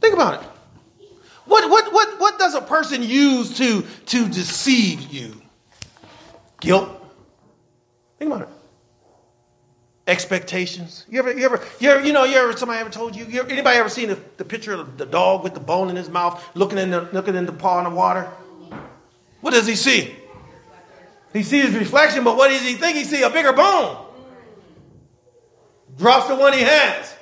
[0.00, 0.48] Think about it.
[1.46, 5.40] What, what, what, what does a person use to, to deceive you?
[6.60, 6.88] Guilt.
[8.18, 8.53] Think about it
[10.06, 11.06] expectations.
[11.08, 13.40] You ever, you ever, you ever, you know, you ever, somebody ever told you, you
[13.40, 16.08] ever, anybody ever seen the, the picture of the dog with the bone in his
[16.08, 18.30] mouth, looking in the, looking in the paw in the water?
[19.40, 20.14] What does he see?
[21.32, 22.96] He sees his reflection, but what does he think?
[22.96, 24.06] He see a bigger bone.
[25.96, 27.14] Drops the one he has.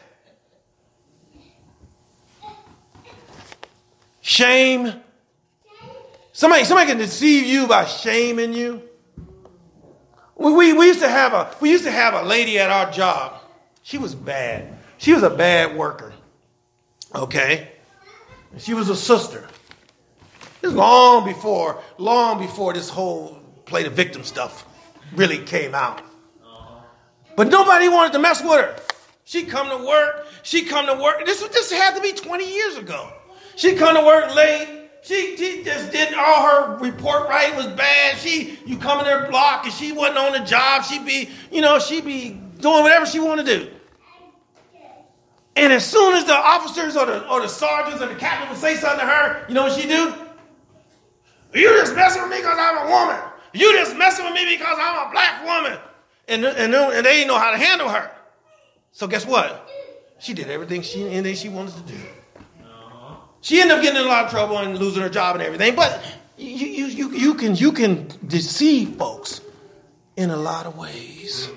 [4.21, 4.93] Shame.
[6.33, 8.83] Somebody, somebody can deceive you by shaming you.
[10.43, 13.41] We, we, used to have a we used to have a lady at our job.
[13.83, 14.77] She was bad.
[14.99, 16.13] She was a bad worker.
[17.15, 17.69] Okay?
[18.59, 19.47] She was a sister.
[20.61, 24.67] This long before, long before this whole play the victim stuff
[25.15, 26.03] really came out.
[27.37, 28.77] But nobody wanted to mess with her.
[29.25, 30.27] She come to work.
[30.43, 31.25] She come to work.
[31.25, 33.13] This this had to be 20 years ago.
[33.57, 34.82] She come to work late.
[35.03, 38.19] She, she just did all her report right was bad.
[38.19, 40.85] She you come in her block and she wasn't on the job.
[40.85, 43.71] She'd be, you know, she'd be doing whatever she wanted to do.
[45.57, 48.59] And as soon as the officers or the or the sergeants or the captain would
[48.59, 50.15] say something to her, you know what she do?
[51.53, 53.21] You just messing with me because I'm a woman.
[53.53, 55.79] You just messing with me because I'm a black woman.
[56.29, 58.11] And, and, and they didn't know how to handle her.
[58.93, 59.69] So guess what?
[60.21, 61.99] She did everything she anything she wanted to do.
[63.43, 65.75] She ended up getting in a lot of trouble and losing her job and everything.
[65.75, 66.03] But
[66.39, 69.41] you, you, you, you, can, you can deceive folks
[70.17, 71.51] in a lot of ways.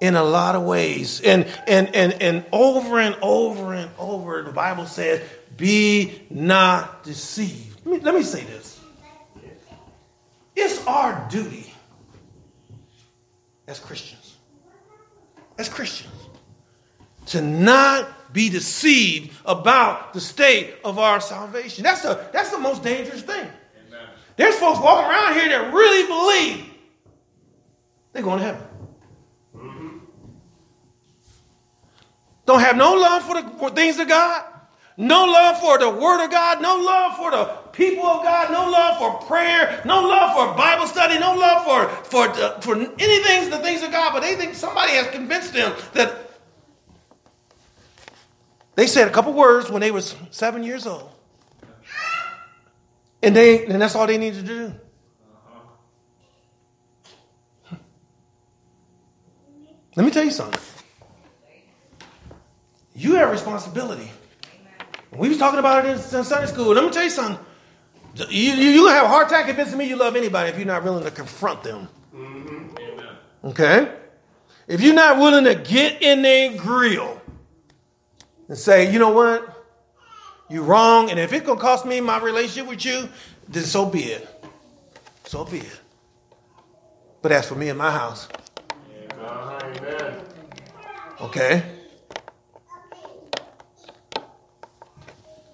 [0.00, 1.20] In a lot of ways.
[1.20, 5.20] And, and, and, and over and over and over, the Bible says,
[5.56, 7.80] be not deceived.
[7.84, 8.80] Let me, let me say this.
[10.56, 11.72] It's our duty
[13.68, 14.36] as Christians,
[15.58, 16.12] as Christians,
[17.26, 21.84] to not be deceived about the state of our salvation.
[21.84, 23.48] That's the, that's the most dangerous thing.
[23.88, 24.08] Amen.
[24.36, 26.70] There's folks walking around here that really believe
[28.12, 28.62] they're going to heaven.
[29.56, 29.98] Mm-hmm.
[32.46, 34.44] Don't have no love for the for things of God,
[34.96, 38.70] no love for the Word of God, no love for the people of God, no
[38.70, 43.58] love for prayer, no love for Bible study, no love for for for anything the
[43.58, 44.12] things of God.
[44.12, 46.31] But they think somebody has convinced them that
[48.82, 51.08] they said a couple words when they was seven years old.
[53.22, 54.74] And they and that's all they needed to do.
[59.94, 60.60] Let me tell you something.
[62.96, 64.10] You have responsibility.
[65.12, 66.74] We was talking about it in, Sunday school.
[66.74, 67.38] Let me tell you something.
[68.30, 70.82] You, you, you have a hard time convincing me you love anybody if you're not
[70.82, 71.88] willing to confront them.
[72.12, 73.46] Mm-hmm.
[73.46, 73.94] Okay?
[74.66, 77.21] If you're not willing to get in their grill
[78.52, 79.64] and say, you know what?
[80.50, 81.08] You're wrong.
[81.08, 83.08] And if it's to cost me my relationship with you,
[83.48, 84.28] then so be it.
[85.24, 85.80] So be it.
[87.22, 88.28] But as for me and my house,
[89.18, 90.20] Amen.
[91.22, 91.62] okay?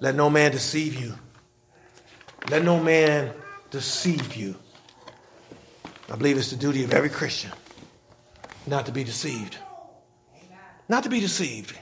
[0.01, 1.15] Let no man deceive you.
[2.51, 3.33] Let no man
[3.71, 4.57] deceive you.
[6.11, 7.53] I believe it's the duty of every Christian
[8.67, 9.57] not to be deceived.
[10.89, 11.79] Not to be deceived.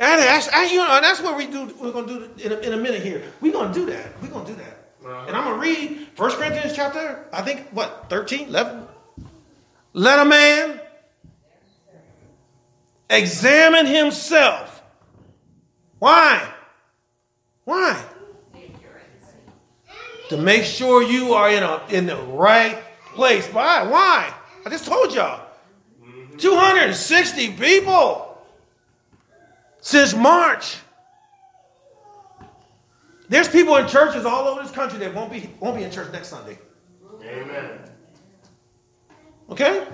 [0.00, 1.66] And that's, you know, that's what we do.
[1.78, 3.22] We're going to do in a, in a minute here.
[3.42, 4.20] We're going to do that.
[4.22, 4.94] We're going to do that.
[5.04, 5.26] Uh-huh.
[5.28, 8.86] And I'm going to read 1 Corinthians chapter, I think, what, 13, 11?
[9.92, 10.80] Let a man
[13.10, 14.82] examine himself.
[15.98, 16.50] Why?
[17.64, 18.02] Why?
[20.30, 22.78] To make sure you are in, a, in the right
[23.14, 23.46] place.
[23.48, 23.82] Why?
[23.86, 24.32] Why?
[24.64, 25.46] I just told y'all.
[26.38, 28.29] 260 people
[29.80, 30.78] since March.
[33.28, 36.12] There's people in churches all over this country that won't be, won't be in church
[36.12, 36.58] next Sunday.
[37.22, 37.78] Amen.
[39.48, 39.86] Okay?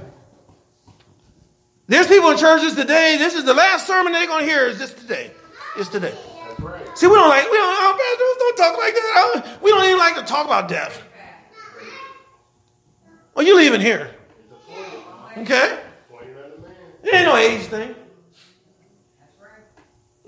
[1.86, 3.16] There's people in churches today.
[3.18, 4.66] This is the last sermon they're going to hear.
[4.66, 5.30] Is this today?
[5.76, 6.14] It's today.
[6.58, 6.98] Right.
[6.98, 9.12] See, we don't like we don't, oh, don't, don't talk like that.
[9.16, 11.02] Oh, we don't even like to talk about death.
[13.34, 14.14] Well, you leaving here?
[15.36, 15.78] Okay.
[17.02, 17.94] It ain't no age thing.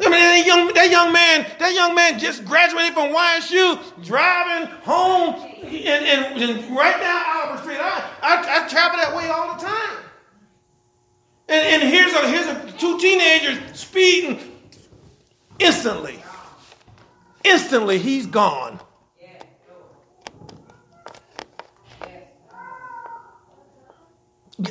[0.00, 4.68] I mean, that young, that young man, that young man just graduated from YSU, driving
[4.82, 5.34] home,
[5.64, 7.78] and, and, and right down Albert Street.
[7.80, 10.04] I, I, I travel that way all the time.
[11.48, 14.38] And, and here's a, here's a, two teenagers speeding
[15.58, 16.22] instantly.
[17.44, 18.78] Instantly, he's gone.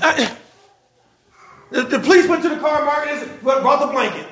[0.02, 0.38] I,
[1.72, 4.28] the, the, police went to the car market and brought the blanket.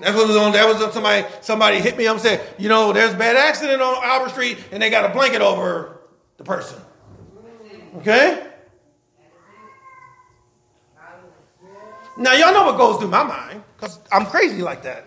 [0.00, 0.52] That's what was on.
[0.52, 1.26] That was somebody.
[1.40, 4.58] Somebody hit me up and said, "You know, there's a bad accident on Albert Street,
[4.70, 5.98] and they got a blanket over
[6.36, 6.80] the person."
[7.96, 8.44] Okay.
[12.16, 15.06] Now y'all know what goes through my mind because I'm crazy like that.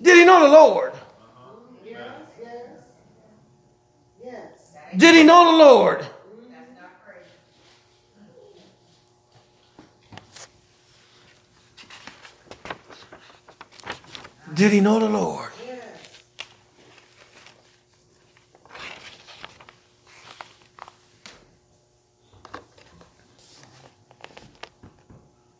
[0.00, 0.92] Did he know the Lord?
[0.92, 1.54] Uh-huh.
[1.84, 1.98] Yes,
[2.42, 2.66] yes,
[4.24, 5.00] yes.
[5.00, 6.06] Did he know the Lord?
[14.54, 15.50] Did he know the Lord?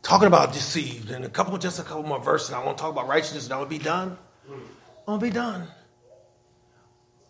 [0.02, 2.54] Talking about deceived, and a couple, just a couple more verses.
[2.54, 4.16] I want to talk about righteousness, and I will be done.
[5.06, 5.68] I will be done.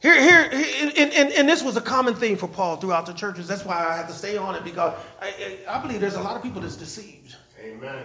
[0.00, 0.48] Here, here,
[0.96, 3.48] and, and, and, this was a common thing for Paul throughout the churches.
[3.48, 6.36] That's why I have to stay on it because I, I believe there's a lot
[6.36, 7.34] of people that's deceived.
[7.60, 8.04] Amen.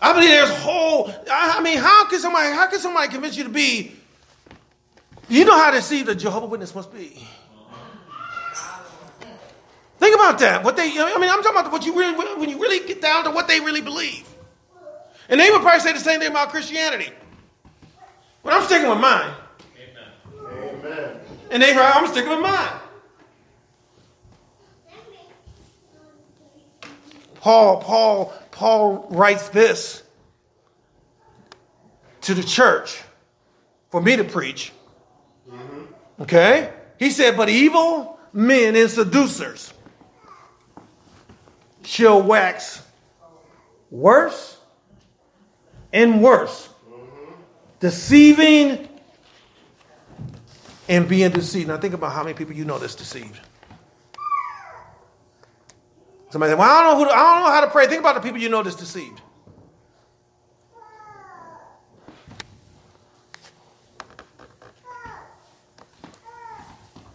[0.00, 1.12] I believe there's whole.
[1.30, 2.52] I mean, how can somebody?
[2.54, 3.92] How can somebody convince you to be?
[5.28, 7.26] You know how deceived a Jehovah Witness must be.
[9.98, 10.62] Think about that.
[10.64, 10.90] What they?
[10.90, 13.48] I mean, I'm talking about what you really when you really get down to what
[13.48, 14.26] they really believe.
[15.28, 17.10] And they would probably say the same thing about Christianity.
[18.42, 19.30] But I'm sticking with mine.
[20.40, 20.84] Amen.
[20.84, 21.20] Amen.
[21.50, 22.80] And they, I'm sticking with mine.
[27.40, 30.02] Paul, Paul, Paul writes this
[32.22, 33.00] to the church
[33.88, 34.72] for me to preach.
[35.48, 36.22] Mm-hmm.
[36.22, 36.72] Okay?
[36.98, 39.72] He said, But evil men and seducers
[41.84, 42.82] shall wax
[43.92, 44.58] worse
[45.92, 47.32] and worse, mm-hmm.
[47.78, 48.88] deceiving
[50.88, 51.68] and being deceived.
[51.68, 53.38] Now, think about how many people you know that's deceived.
[56.30, 57.86] Somebody said, Well, I don't know who to, I don't know how to pray.
[57.86, 59.20] Think about the people you know that's deceived.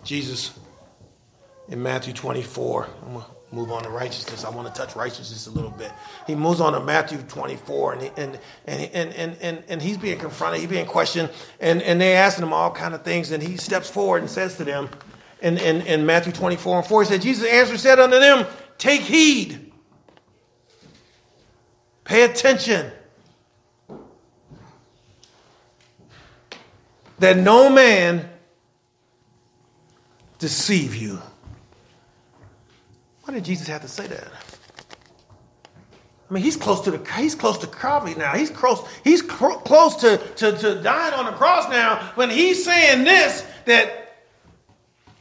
[0.04, 0.58] Jesus
[1.70, 2.88] in Matthew 24.
[3.06, 4.44] I'm going to move on to righteousness.
[4.44, 5.92] I want to touch righteousness a little bit.
[6.28, 9.98] He moves on to Matthew 24, and he, and, and, and, and, and, and he's
[9.98, 13.42] being confronted, he's being questioned, and, and they're asking him all kind of things, and
[13.42, 14.90] he steps forward and says to them
[15.42, 18.46] in, in, in Matthew 24 and 4, he said, Jesus answered, said unto them,
[18.84, 19.72] Take heed.
[22.04, 22.92] Pay attention.
[27.20, 28.30] That no man
[30.38, 31.22] deceive you.
[33.22, 34.28] Why did Jesus have to say that?
[36.30, 38.34] I mean, he's close to the he's close to Calvary now.
[38.36, 42.12] He's close he's close to, to, to dying on the cross now.
[42.16, 44.18] When he's saying this, that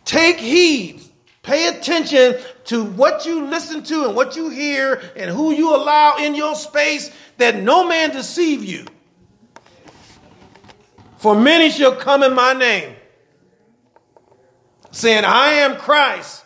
[0.05, 1.01] take heed,
[1.45, 6.17] pay attention to what you listen to and what you hear and who you allow
[6.17, 8.87] in your space, that no man deceive you.
[11.19, 12.95] For many shall come in my name,
[14.91, 16.45] saying, I am Christ,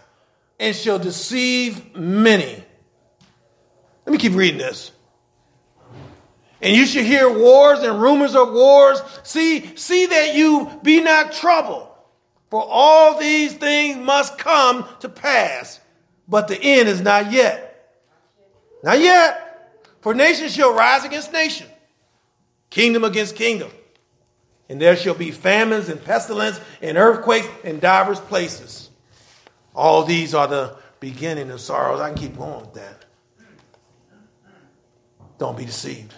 [0.61, 2.63] and shall deceive many.
[4.05, 4.93] Let me keep reading this.
[6.63, 9.01] And you shall hear wars and rumors of wars.
[9.23, 11.89] See, see that you be not troubled,
[12.51, 15.81] for all these things must come to pass
[16.29, 17.95] but the end is not yet.
[18.83, 19.43] Not yet.
[20.01, 21.67] For nation shall rise against nation,
[22.71, 23.71] kingdom against kingdom.
[24.69, 28.91] And there shall be famines and pestilence and earthquakes in divers places.
[29.75, 32.01] All these are the beginning of sorrows.
[32.01, 33.05] I can keep going with that.
[35.39, 36.15] Don't be deceived.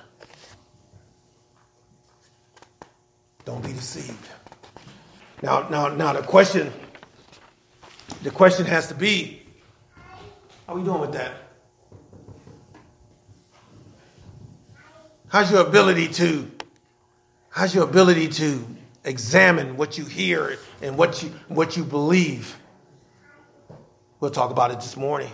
[3.45, 4.29] Don't be deceived.
[5.43, 6.73] Now, now, now the question,
[8.23, 9.38] the question has to be,
[10.69, 11.33] how are we doing with that?
[15.29, 16.51] How's your ability to,
[17.49, 18.66] how's your ability to
[19.03, 22.55] examine what you hear and what you what you believe?
[24.21, 25.31] We'll talk about it this morning.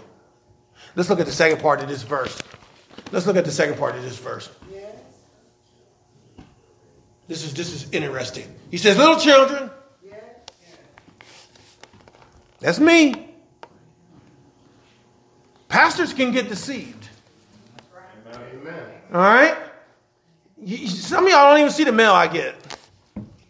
[0.94, 2.40] Let's look at the second part of this verse.
[3.10, 4.48] Let's look at the second part of this verse.
[7.26, 8.54] This is this is interesting.
[8.70, 9.68] He says, "Little children."
[12.60, 13.33] That's me.
[15.74, 17.08] Pastors can get deceived.
[18.32, 18.86] Amen.
[19.12, 19.56] All right.
[20.86, 22.78] Some of y'all don't even see the mail I get.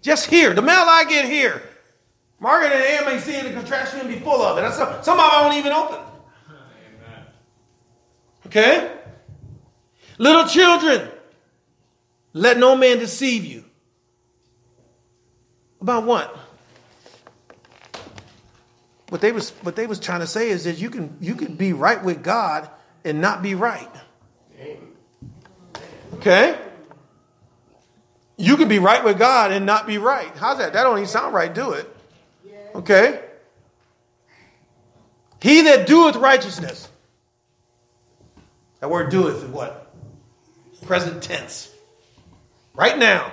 [0.00, 1.60] Just here, the mail I get here.
[2.40, 4.72] Margaret and Ann may see it because trash can be full of it.
[4.72, 5.98] Some, some of I won't even open.
[8.46, 8.90] Okay?
[10.16, 11.10] Little children,
[12.32, 13.66] let no man deceive you.
[15.82, 16.34] About what?
[19.14, 21.54] What they was what they was trying to say is that you can you can
[21.54, 22.68] be right with God
[23.04, 23.88] and not be right.
[26.14, 26.58] Okay?
[28.36, 30.36] You can be right with God and not be right.
[30.36, 30.72] How's that?
[30.72, 31.96] That don't even sound right, do it?
[32.74, 33.22] Okay?
[35.40, 36.88] He that doeth righteousness.
[38.80, 39.94] That word doeth is what?
[40.86, 41.72] Present tense.
[42.74, 43.30] Right now.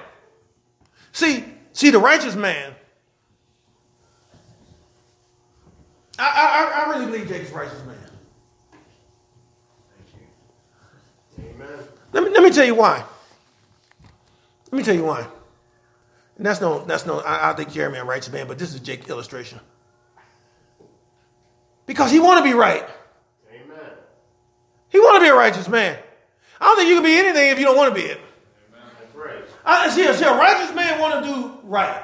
[1.11, 2.75] See, see the righteous man.
[6.21, 7.97] I, I, I really believe Jake's righteous man.
[11.39, 11.79] Amen.
[12.13, 13.03] Let me, let me tell you why.
[14.71, 15.25] Let me tell you why.
[16.37, 18.79] And that's no, that's no, I, I think Jeremy a righteous man, but this is
[18.81, 19.59] Jake illustration.
[21.87, 22.87] Because he want to be right.
[23.51, 23.91] Amen.
[24.89, 25.97] He want to be a righteous man.
[26.59, 28.19] I don't think you can be anything if you don't want to be it.
[28.69, 28.89] Amen.
[28.99, 29.43] That's right.
[29.65, 32.03] I, see, see, a righteous man want to do right.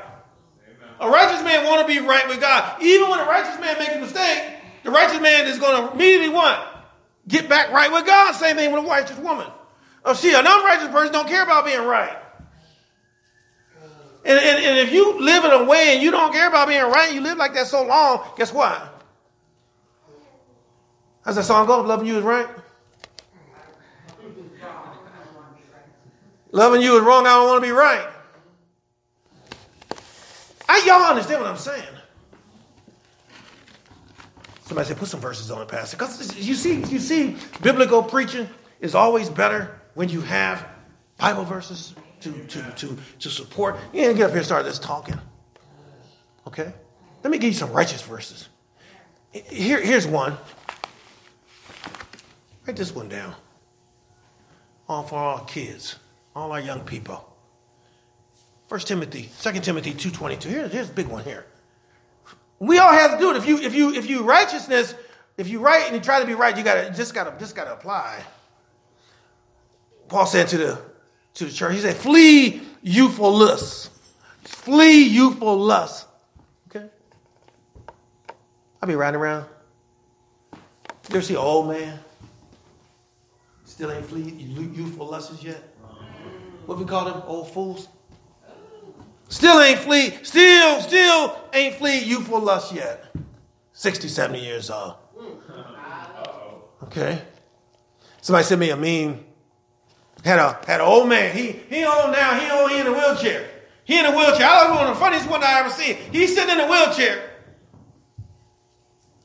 [0.99, 2.81] A righteous man want to be right with God.
[2.81, 6.29] Even when a righteous man makes a mistake, the righteous man is going to immediately
[6.29, 6.59] want
[7.27, 8.33] Get back right with God.
[8.33, 9.47] Same thing with a righteous woman.
[10.05, 12.17] Oh, see, an unrighteous person don't care about being right.
[14.23, 16.83] And, and, and if you live in a way and you don't care about being
[16.83, 18.93] right, you live like that so long, guess what?
[21.23, 21.81] How's that song go?
[21.81, 22.47] Loving you is right.
[26.51, 27.25] Loving you is wrong.
[27.25, 28.07] I don't want to be right.
[30.67, 31.83] I, y'all understand what I'm saying?
[34.65, 35.95] Somebody said, put some verses on it, Pastor.
[35.95, 38.49] Because you see, you see, biblical preaching
[38.81, 40.67] is always better when you have
[41.17, 43.77] Bible verses to, to, to, to support.
[43.93, 45.17] You ain't get up here and start this talking.
[46.47, 46.73] Okay?
[47.23, 48.49] Let me give you some righteous verses.
[49.31, 50.37] Here, here's one.
[52.65, 53.35] Write this one down.
[54.89, 55.95] All for our kids,
[56.35, 57.36] all our young people.
[58.67, 60.43] First Timothy, 2 Timothy 2.22.
[60.43, 61.45] Here, here's a big one here.
[62.59, 63.37] We all have to do it.
[63.37, 64.95] If you if you if you righteousness,
[65.37, 67.73] if you right and you try to be right, you gotta just gotta just gotta
[67.73, 68.23] apply.
[70.09, 70.81] Paul said to the
[71.35, 71.75] to the church.
[71.75, 73.91] He said, flee youthful lust.
[74.43, 76.07] Flee youthful lust.
[76.69, 76.87] Okay?
[78.81, 79.45] I'll be riding around.
[80.53, 80.59] You
[81.11, 81.99] ever see an old man?
[83.65, 85.61] Still ain't flee youthful lusts yet?
[86.65, 87.21] What we call them?
[87.27, 87.87] Old fools?
[89.29, 93.13] Still ain't flee, still, still ain't flee youthful lust yet.
[93.73, 94.95] 60, 70 years old.
[96.83, 97.21] Okay?
[98.21, 99.23] Somebody sent me a meme
[100.27, 101.35] had a had an old man.
[101.35, 102.39] He he old now.
[102.39, 102.71] He old.
[102.71, 103.49] He in a wheelchair.
[103.83, 104.47] He in a wheelchair.
[104.47, 105.95] I was one of the funniest one I ever seen.
[106.11, 107.29] He's sitting in a wheelchair,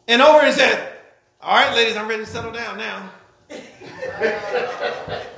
[0.07, 0.93] and over and said,
[1.41, 3.11] "All right, ladies, I'm ready to settle down now."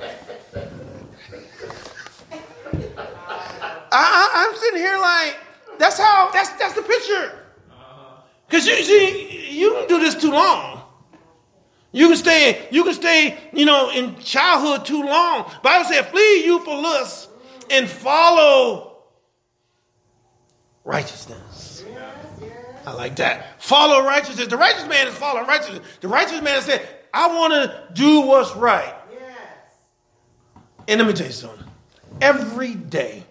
[3.97, 5.37] I, am sitting here like
[5.79, 7.39] that's how that's that's the picture.
[8.47, 10.81] Because you see, you don't do this too long.
[11.91, 15.49] You can stay, you can stay, you know, in childhood too long.
[15.63, 17.29] Bible said, flee you youthful lust
[17.71, 18.97] and follow
[20.83, 21.85] righteousness.
[22.85, 23.63] I like that.
[23.63, 24.47] Follow righteousness.
[24.47, 25.87] The righteous man is following righteousness.
[26.01, 28.93] The righteous man said, I want to do what's right.
[30.87, 31.65] And let me tell you something.
[32.21, 33.23] Every day,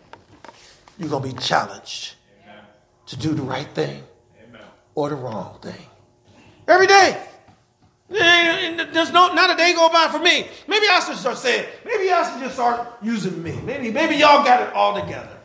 [0.99, 2.63] you're going to be challenged Amen.
[3.07, 4.03] to do the right thing
[4.49, 4.63] Amen.
[4.95, 5.87] or the wrong thing.
[6.67, 7.21] Every day.
[8.09, 10.47] There's no not a day go by for me.
[10.69, 13.59] Maybe I should start saying, maybe I should just start using me.
[13.65, 15.37] Maybe, maybe y'all got it all together.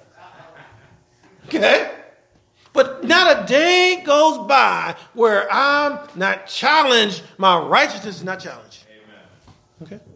[1.47, 1.91] Okay?
[2.74, 8.86] But not a day goes by where I'm not challenged, my righteousness is not challenged.
[9.82, 9.93] Amen.
[9.93, 10.09] Okay?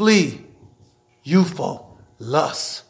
[0.00, 0.40] Flee
[1.22, 2.84] youthful lust,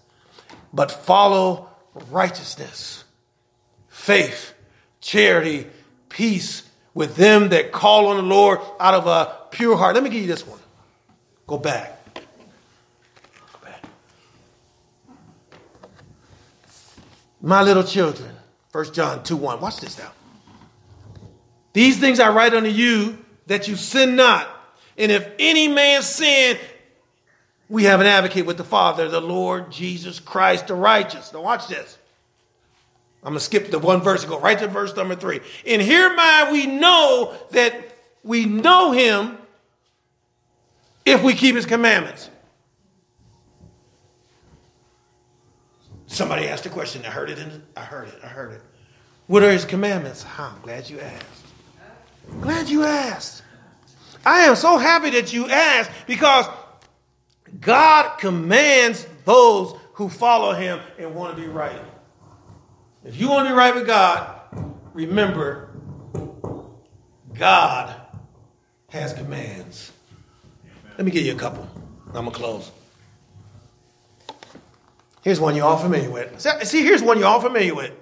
[0.73, 1.69] but follow
[2.09, 3.03] righteousness,
[3.89, 4.55] faith,
[5.01, 5.67] charity,
[6.09, 6.63] peace
[6.95, 9.97] with them that call on the Lord out of a pure heart.
[9.97, 10.61] Let me give you this one.
[11.49, 11.99] Go back.
[12.15, 13.83] Go back.
[17.41, 18.31] My little children,
[18.71, 19.61] 1 John 2 1.
[19.61, 20.13] Watch this now.
[21.73, 24.49] These things I write unto you that you sin not.
[24.97, 26.59] And if any man sin,
[27.71, 31.33] we have an advocate with the Father, the Lord Jesus Christ, the righteous.
[31.33, 31.97] Now, watch this.
[33.23, 35.41] I'm going to skip the one verse and go right to verse number three.
[35.64, 39.39] In hereby we know that we know him
[41.05, 42.29] if we keep his commandments.
[46.09, 47.05] Somebody asked a question.
[47.07, 47.39] I heard it.
[47.39, 48.18] In, I heard it.
[48.25, 48.62] I heard it.
[49.29, 50.27] What are his commandments?
[50.37, 51.47] I'm glad you asked.
[52.41, 53.45] Glad you asked.
[54.27, 56.47] I am so happy that you asked because
[57.61, 61.81] God commands those who follow him and want to be right.
[63.05, 64.41] If you want to be right with God,
[64.93, 65.71] remember
[67.35, 67.95] God
[68.89, 69.93] has commands.
[70.97, 71.69] Let me give you a couple.
[72.09, 72.71] I'm going to close.
[75.23, 76.41] Here's one you're all familiar with.
[76.67, 77.93] See, here's one you're all familiar with.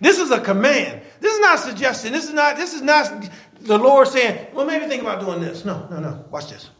[0.00, 1.02] This is a command.
[1.20, 2.12] This is not a suggestion.
[2.12, 3.28] This is not, this is not
[3.60, 5.64] the Lord saying, well, maybe think about doing this.
[5.64, 6.24] No, no, no.
[6.30, 6.70] Watch this.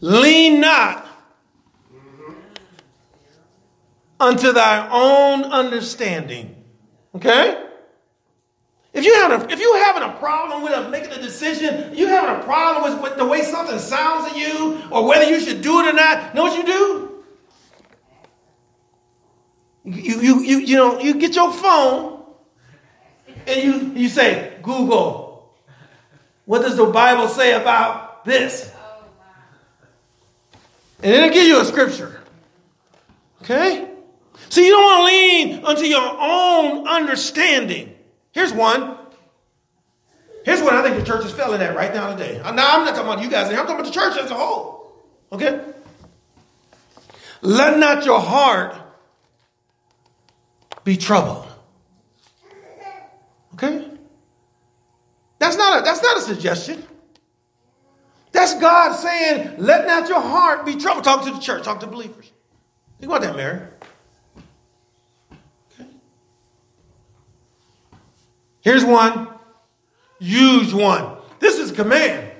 [0.00, 1.06] Lean not
[4.20, 6.64] unto thy own understanding.
[7.14, 7.60] Okay?
[8.92, 12.40] If you have a, if you having a problem with making a decision, you having
[12.40, 15.80] a problem with, with the way something sounds to you, or whether you should do
[15.80, 17.10] it or not, know what you do?
[19.84, 22.22] You, you, you, you know, you get your phone
[23.46, 25.54] and you, you say, Google,
[26.46, 28.73] what does the Bible say about this?
[31.04, 32.22] And it'll give you a scripture.
[33.42, 33.90] Okay?
[34.48, 37.94] So you don't want to lean unto your own understanding.
[38.32, 38.96] Here's one.
[40.46, 42.40] Here's what I think the church is failing at right now today.
[42.42, 42.54] Now, I'm
[42.86, 44.94] not talking about you guys, I'm talking about the church as a whole.
[45.30, 45.60] Okay?
[47.42, 48.74] Let not your heart
[50.84, 51.46] be troubled.
[53.54, 53.90] Okay?
[55.38, 56.82] That's not a, that's not a suggestion.
[58.34, 61.04] That's God saying, let not your heart be troubled.
[61.04, 62.32] Talk to the church, talk to believers.
[62.98, 63.60] Think about that, Mary.
[65.80, 65.88] Okay.
[68.60, 69.28] Here's one.
[70.18, 71.16] Huge one.
[71.38, 72.32] This is a command.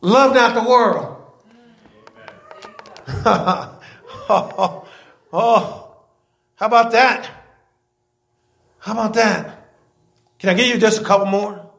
[0.00, 1.16] Love not the world.
[4.30, 4.88] oh,
[5.34, 5.96] oh,
[6.54, 7.28] how about that?
[8.78, 9.59] How about that?
[10.40, 11.70] Can I give you just a couple more?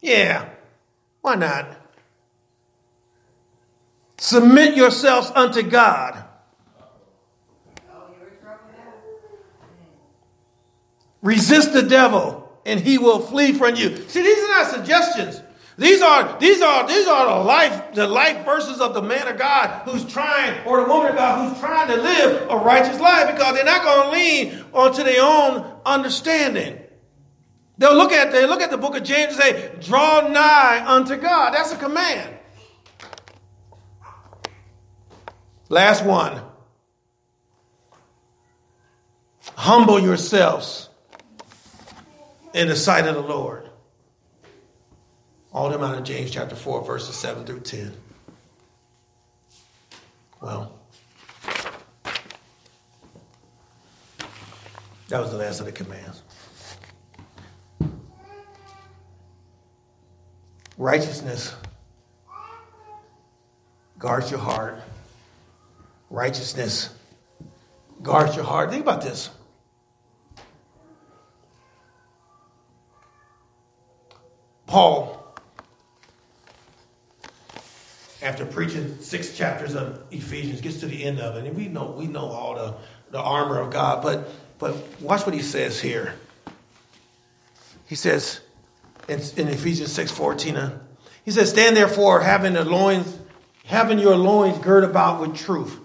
[0.00, 0.48] Yeah,
[1.20, 1.76] why not?
[4.16, 6.24] Submit yourselves unto God.
[11.20, 13.96] Resist the devil, and he will flee from you.
[14.08, 15.42] See, these are not suggestions.
[15.76, 19.38] These are these are these are the life the life verses of the man of
[19.38, 23.32] God who's trying or the woman of God who's trying to live a righteous life
[23.32, 26.80] because they're not going to lean onto their own understanding.
[27.78, 31.16] They'll look at they look at the book of James and say, "Draw nigh unto
[31.16, 32.36] God." That's a command.
[35.68, 36.42] Last one.
[39.54, 40.88] Humble yourselves
[42.54, 43.68] in the sight of the Lord.
[45.52, 47.96] All them out of James chapter 4, verses 7 through 10.
[50.40, 50.72] Well,
[55.08, 56.22] that was the last of the commands.
[60.78, 61.54] Righteousness
[63.98, 64.80] guards your heart.
[66.08, 66.90] Righteousness
[68.02, 68.70] guards your heart.
[68.70, 69.30] Think about this.
[74.66, 75.18] Paul
[78.22, 81.94] after preaching six chapters of Ephesians, gets to the end of it, and we know
[81.96, 82.74] we know all the,
[83.10, 86.14] the armor of God, but but watch what he says here.
[87.86, 88.40] He says
[89.08, 90.78] in, in Ephesians 6 14, uh,
[91.24, 93.18] he says, Stand therefore having the loins,
[93.64, 95.78] having your loins girt about with truth,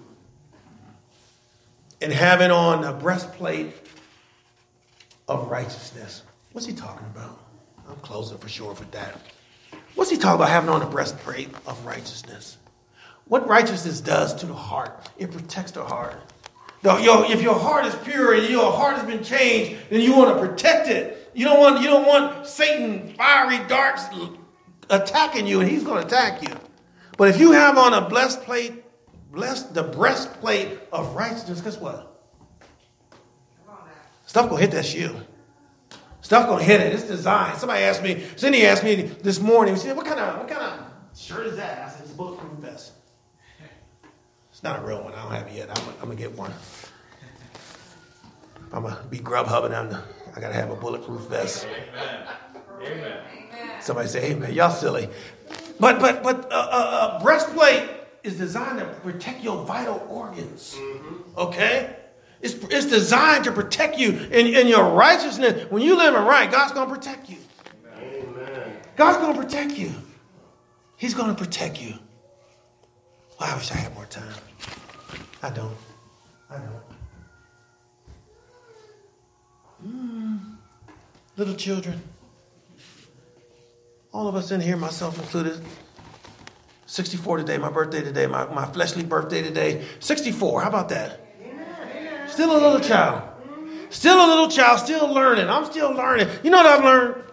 [2.01, 3.73] and having on a breastplate
[5.27, 6.23] of righteousness.
[6.51, 7.39] What's he talking about?
[7.89, 9.19] I'm closing for sure for that.
[9.95, 12.57] What's he talking about having on a breastplate of righteousness?
[13.25, 16.15] What righteousness does to the heart, it protects the heart.
[16.83, 20.37] Yo, if your heart is pure and your heart has been changed, then you want
[20.37, 21.22] to protect it.
[21.33, 24.03] You don't want, you don't want Satan fiery darts
[24.89, 26.55] attacking you and he's going to attack you.
[27.17, 28.83] But if you have on a blessed plate,
[29.31, 32.09] blessed the breastplate of righteousness, guess what?
[34.25, 35.23] Stuff gonna hit that shield.
[36.21, 36.93] Stuff gonna hit it.
[36.93, 37.59] It's designed.
[37.59, 40.61] Somebody asked me, Cindy asked me this morning, she said, what kind of what kind
[40.61, 41.85] of shirt is that?
[41.85, 42.93] I said, it's a bulletproof vest.
[44.51, 45.13] It's not a real one.
[45.13, 45.69] I don't have it yet.
[45.69, 46.51] I'm, I'm gonna get one.
[48.71, 50.03] I'm gonna be Grubhub and I'm,
[50.35, 51.67] I gotta have a bulletproof vest.
[51.67, 52.27] Amen.
[52.81, 53.81] Amen.
[53.81, 55.09] Somebody say, "Hey man, y'all silly,"
[55.79, 57.89] but but but a uh, uh, uh, breastplate
[58.23, 60.75] is designed to protect your vital organs.
[60.75, 61.37] Mm-hmm.
[61.37, 61.95] Okay.
[62.41, 65.71] It's, it's designed to protect you in, in your righteousness.
[65.71, 67.37] When you live in right, God's going to protect you.
[67.97, 68.73] Amen.
[68.97, 69.91] God's going to protect you.
[70.97, 71.93] He's going to protect you.
[73.39, 74.33] Well, I wish I had more time.
[75.41, 75.75] I don't.
[76.49, 76.82] I don't.
[81.35, 82.01] Little children.
[84.11, 85.59] All of us in here, myself included.
[86.85, 89.83] 64 today, my birthday today, my, my fleshly birthday today.
[89.99, 91.19] 64, how about that?
[92.27, 93.23] Still a little child.
[93.89, 95.49] Still a little child, still learning.
[95.49, 96.27] I'm still learning.
[96.43, 97.23] You know what I've learned?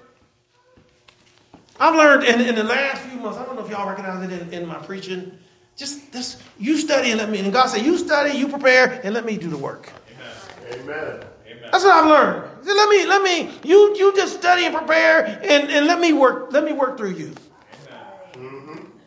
[1.78, 4.42] I've learned in, in the last few months, I don't know if y'all recognize it
[4.42, 5.38] in, in my preaching.
[5.76, 9.14] Just this, you study and let me, and God said, you study, you prepare, and
[9.14, 9.90] let me do the work.
[10.72, 11.24] Amen.
[11.46, 11.68] Amen.
[11.72, 12.49] That's what I've learned.
[12.62, 16.52] Let me, let me, you, you just study and prepare, and, and let me work,
[16.52, 17.34] let me work through you.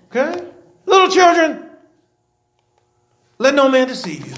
[0.09, 0.47] Okay?
[0.85, 1.69] Little children,
[3.37, 4.35] let no man deceive you.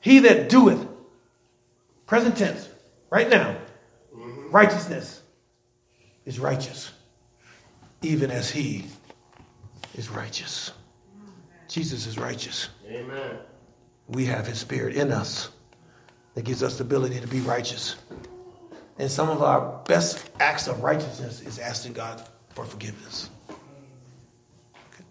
[0.00, 0.86] He that doeth,
[2.06, 2.68] present tense,
[3.10, 3.56] right now,
[4.14, 4.50] mm-hmm.
[4.50, 5.22] righteousness
[6.24, 6.92] is righteous,
[8.02, 8.86] even as he
[9.94, 10.72] is righteous.
[11.68, 12.68] Jesus is righteous.
[12.88, 13.38] Amen.
[14.08, 15.50] We have his spirit in us
[16.34, 17.96] that gives us the ability to be righteous.
[18.98, 23.30] And some of our best acts of righteousness is asking God for forgiveness.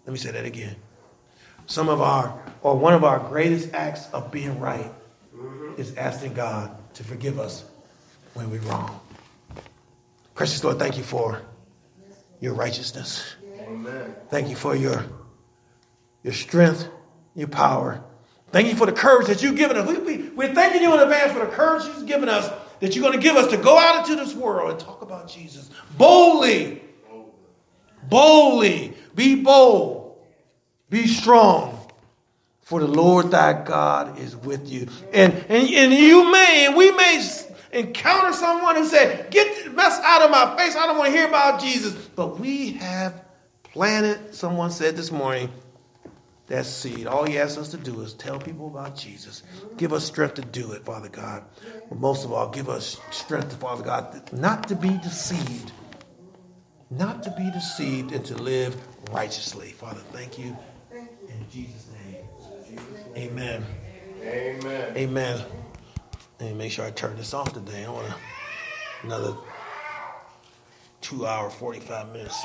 [0.06, 0.76] Let me say that again
[1.70, 4.92] some of our, or one of our greatest acts of being right
[5.76, 7.64] is asking God to forgive us
[8.34, 9.00] when we're wrong.
[10.34, 11.40] Precious Lord, thank you for
[12.40, 13.36] your righteousness.
[13.60, 14.16] Amen.
[14.30, 15.04] Thank you for your,
[16.24, 16.88] your strength,
[17.36, 18.02] your power.
[18.52, 19.88] Thank you for the courage that you've given us.
[19.88, 23.02] We, we, we're thanking you in advance for the courage you've given us that you're
[23.02, 26.82] going to give us to go out into this world and talk about Jesus boldly.
[28.08, 28.94] Boldly.
[29.14, 30.00] Be bold
[30.90, 31.78] be strong,
[32.60, 34.88] for the Lord thy God is with you.
[35.12, 37.24] And, and, and you may, and we may
[37.72, 40.74] encounter someone who said, Get the mess out of my face.
[40.74, 41.94] I don't want to hear about Jesus.
[41.94, 43.24] But we have
[43.62, 45.48] planted, someone said this morning,
[46.50, 47.06] that seed.
[47.06, 49.44] All he asks us to do is tell people about Jesus.
[49.76, 51.44] Give us strength to do it, Father God.
[51.88, 55.72] But most of all, give us strength, Father God, not to be deceived.
[56.90, 58.76] Not to be deceived and to live
[59.12, 59.68] righteously.
[59.70, 60.56] Father, thank you
[60.92, 62.80] In Jesus' name.
[63.16, 63.64] Amen.
[64.22, 64.96] Amen.
[64.96, 65.44] Amen.
[66.40, 67.84] And make sure I turn this off today.
[67.84, 68.12] I want
[69.04, 69.36] another
[71.00, 72.36] two hour, 45 minutes.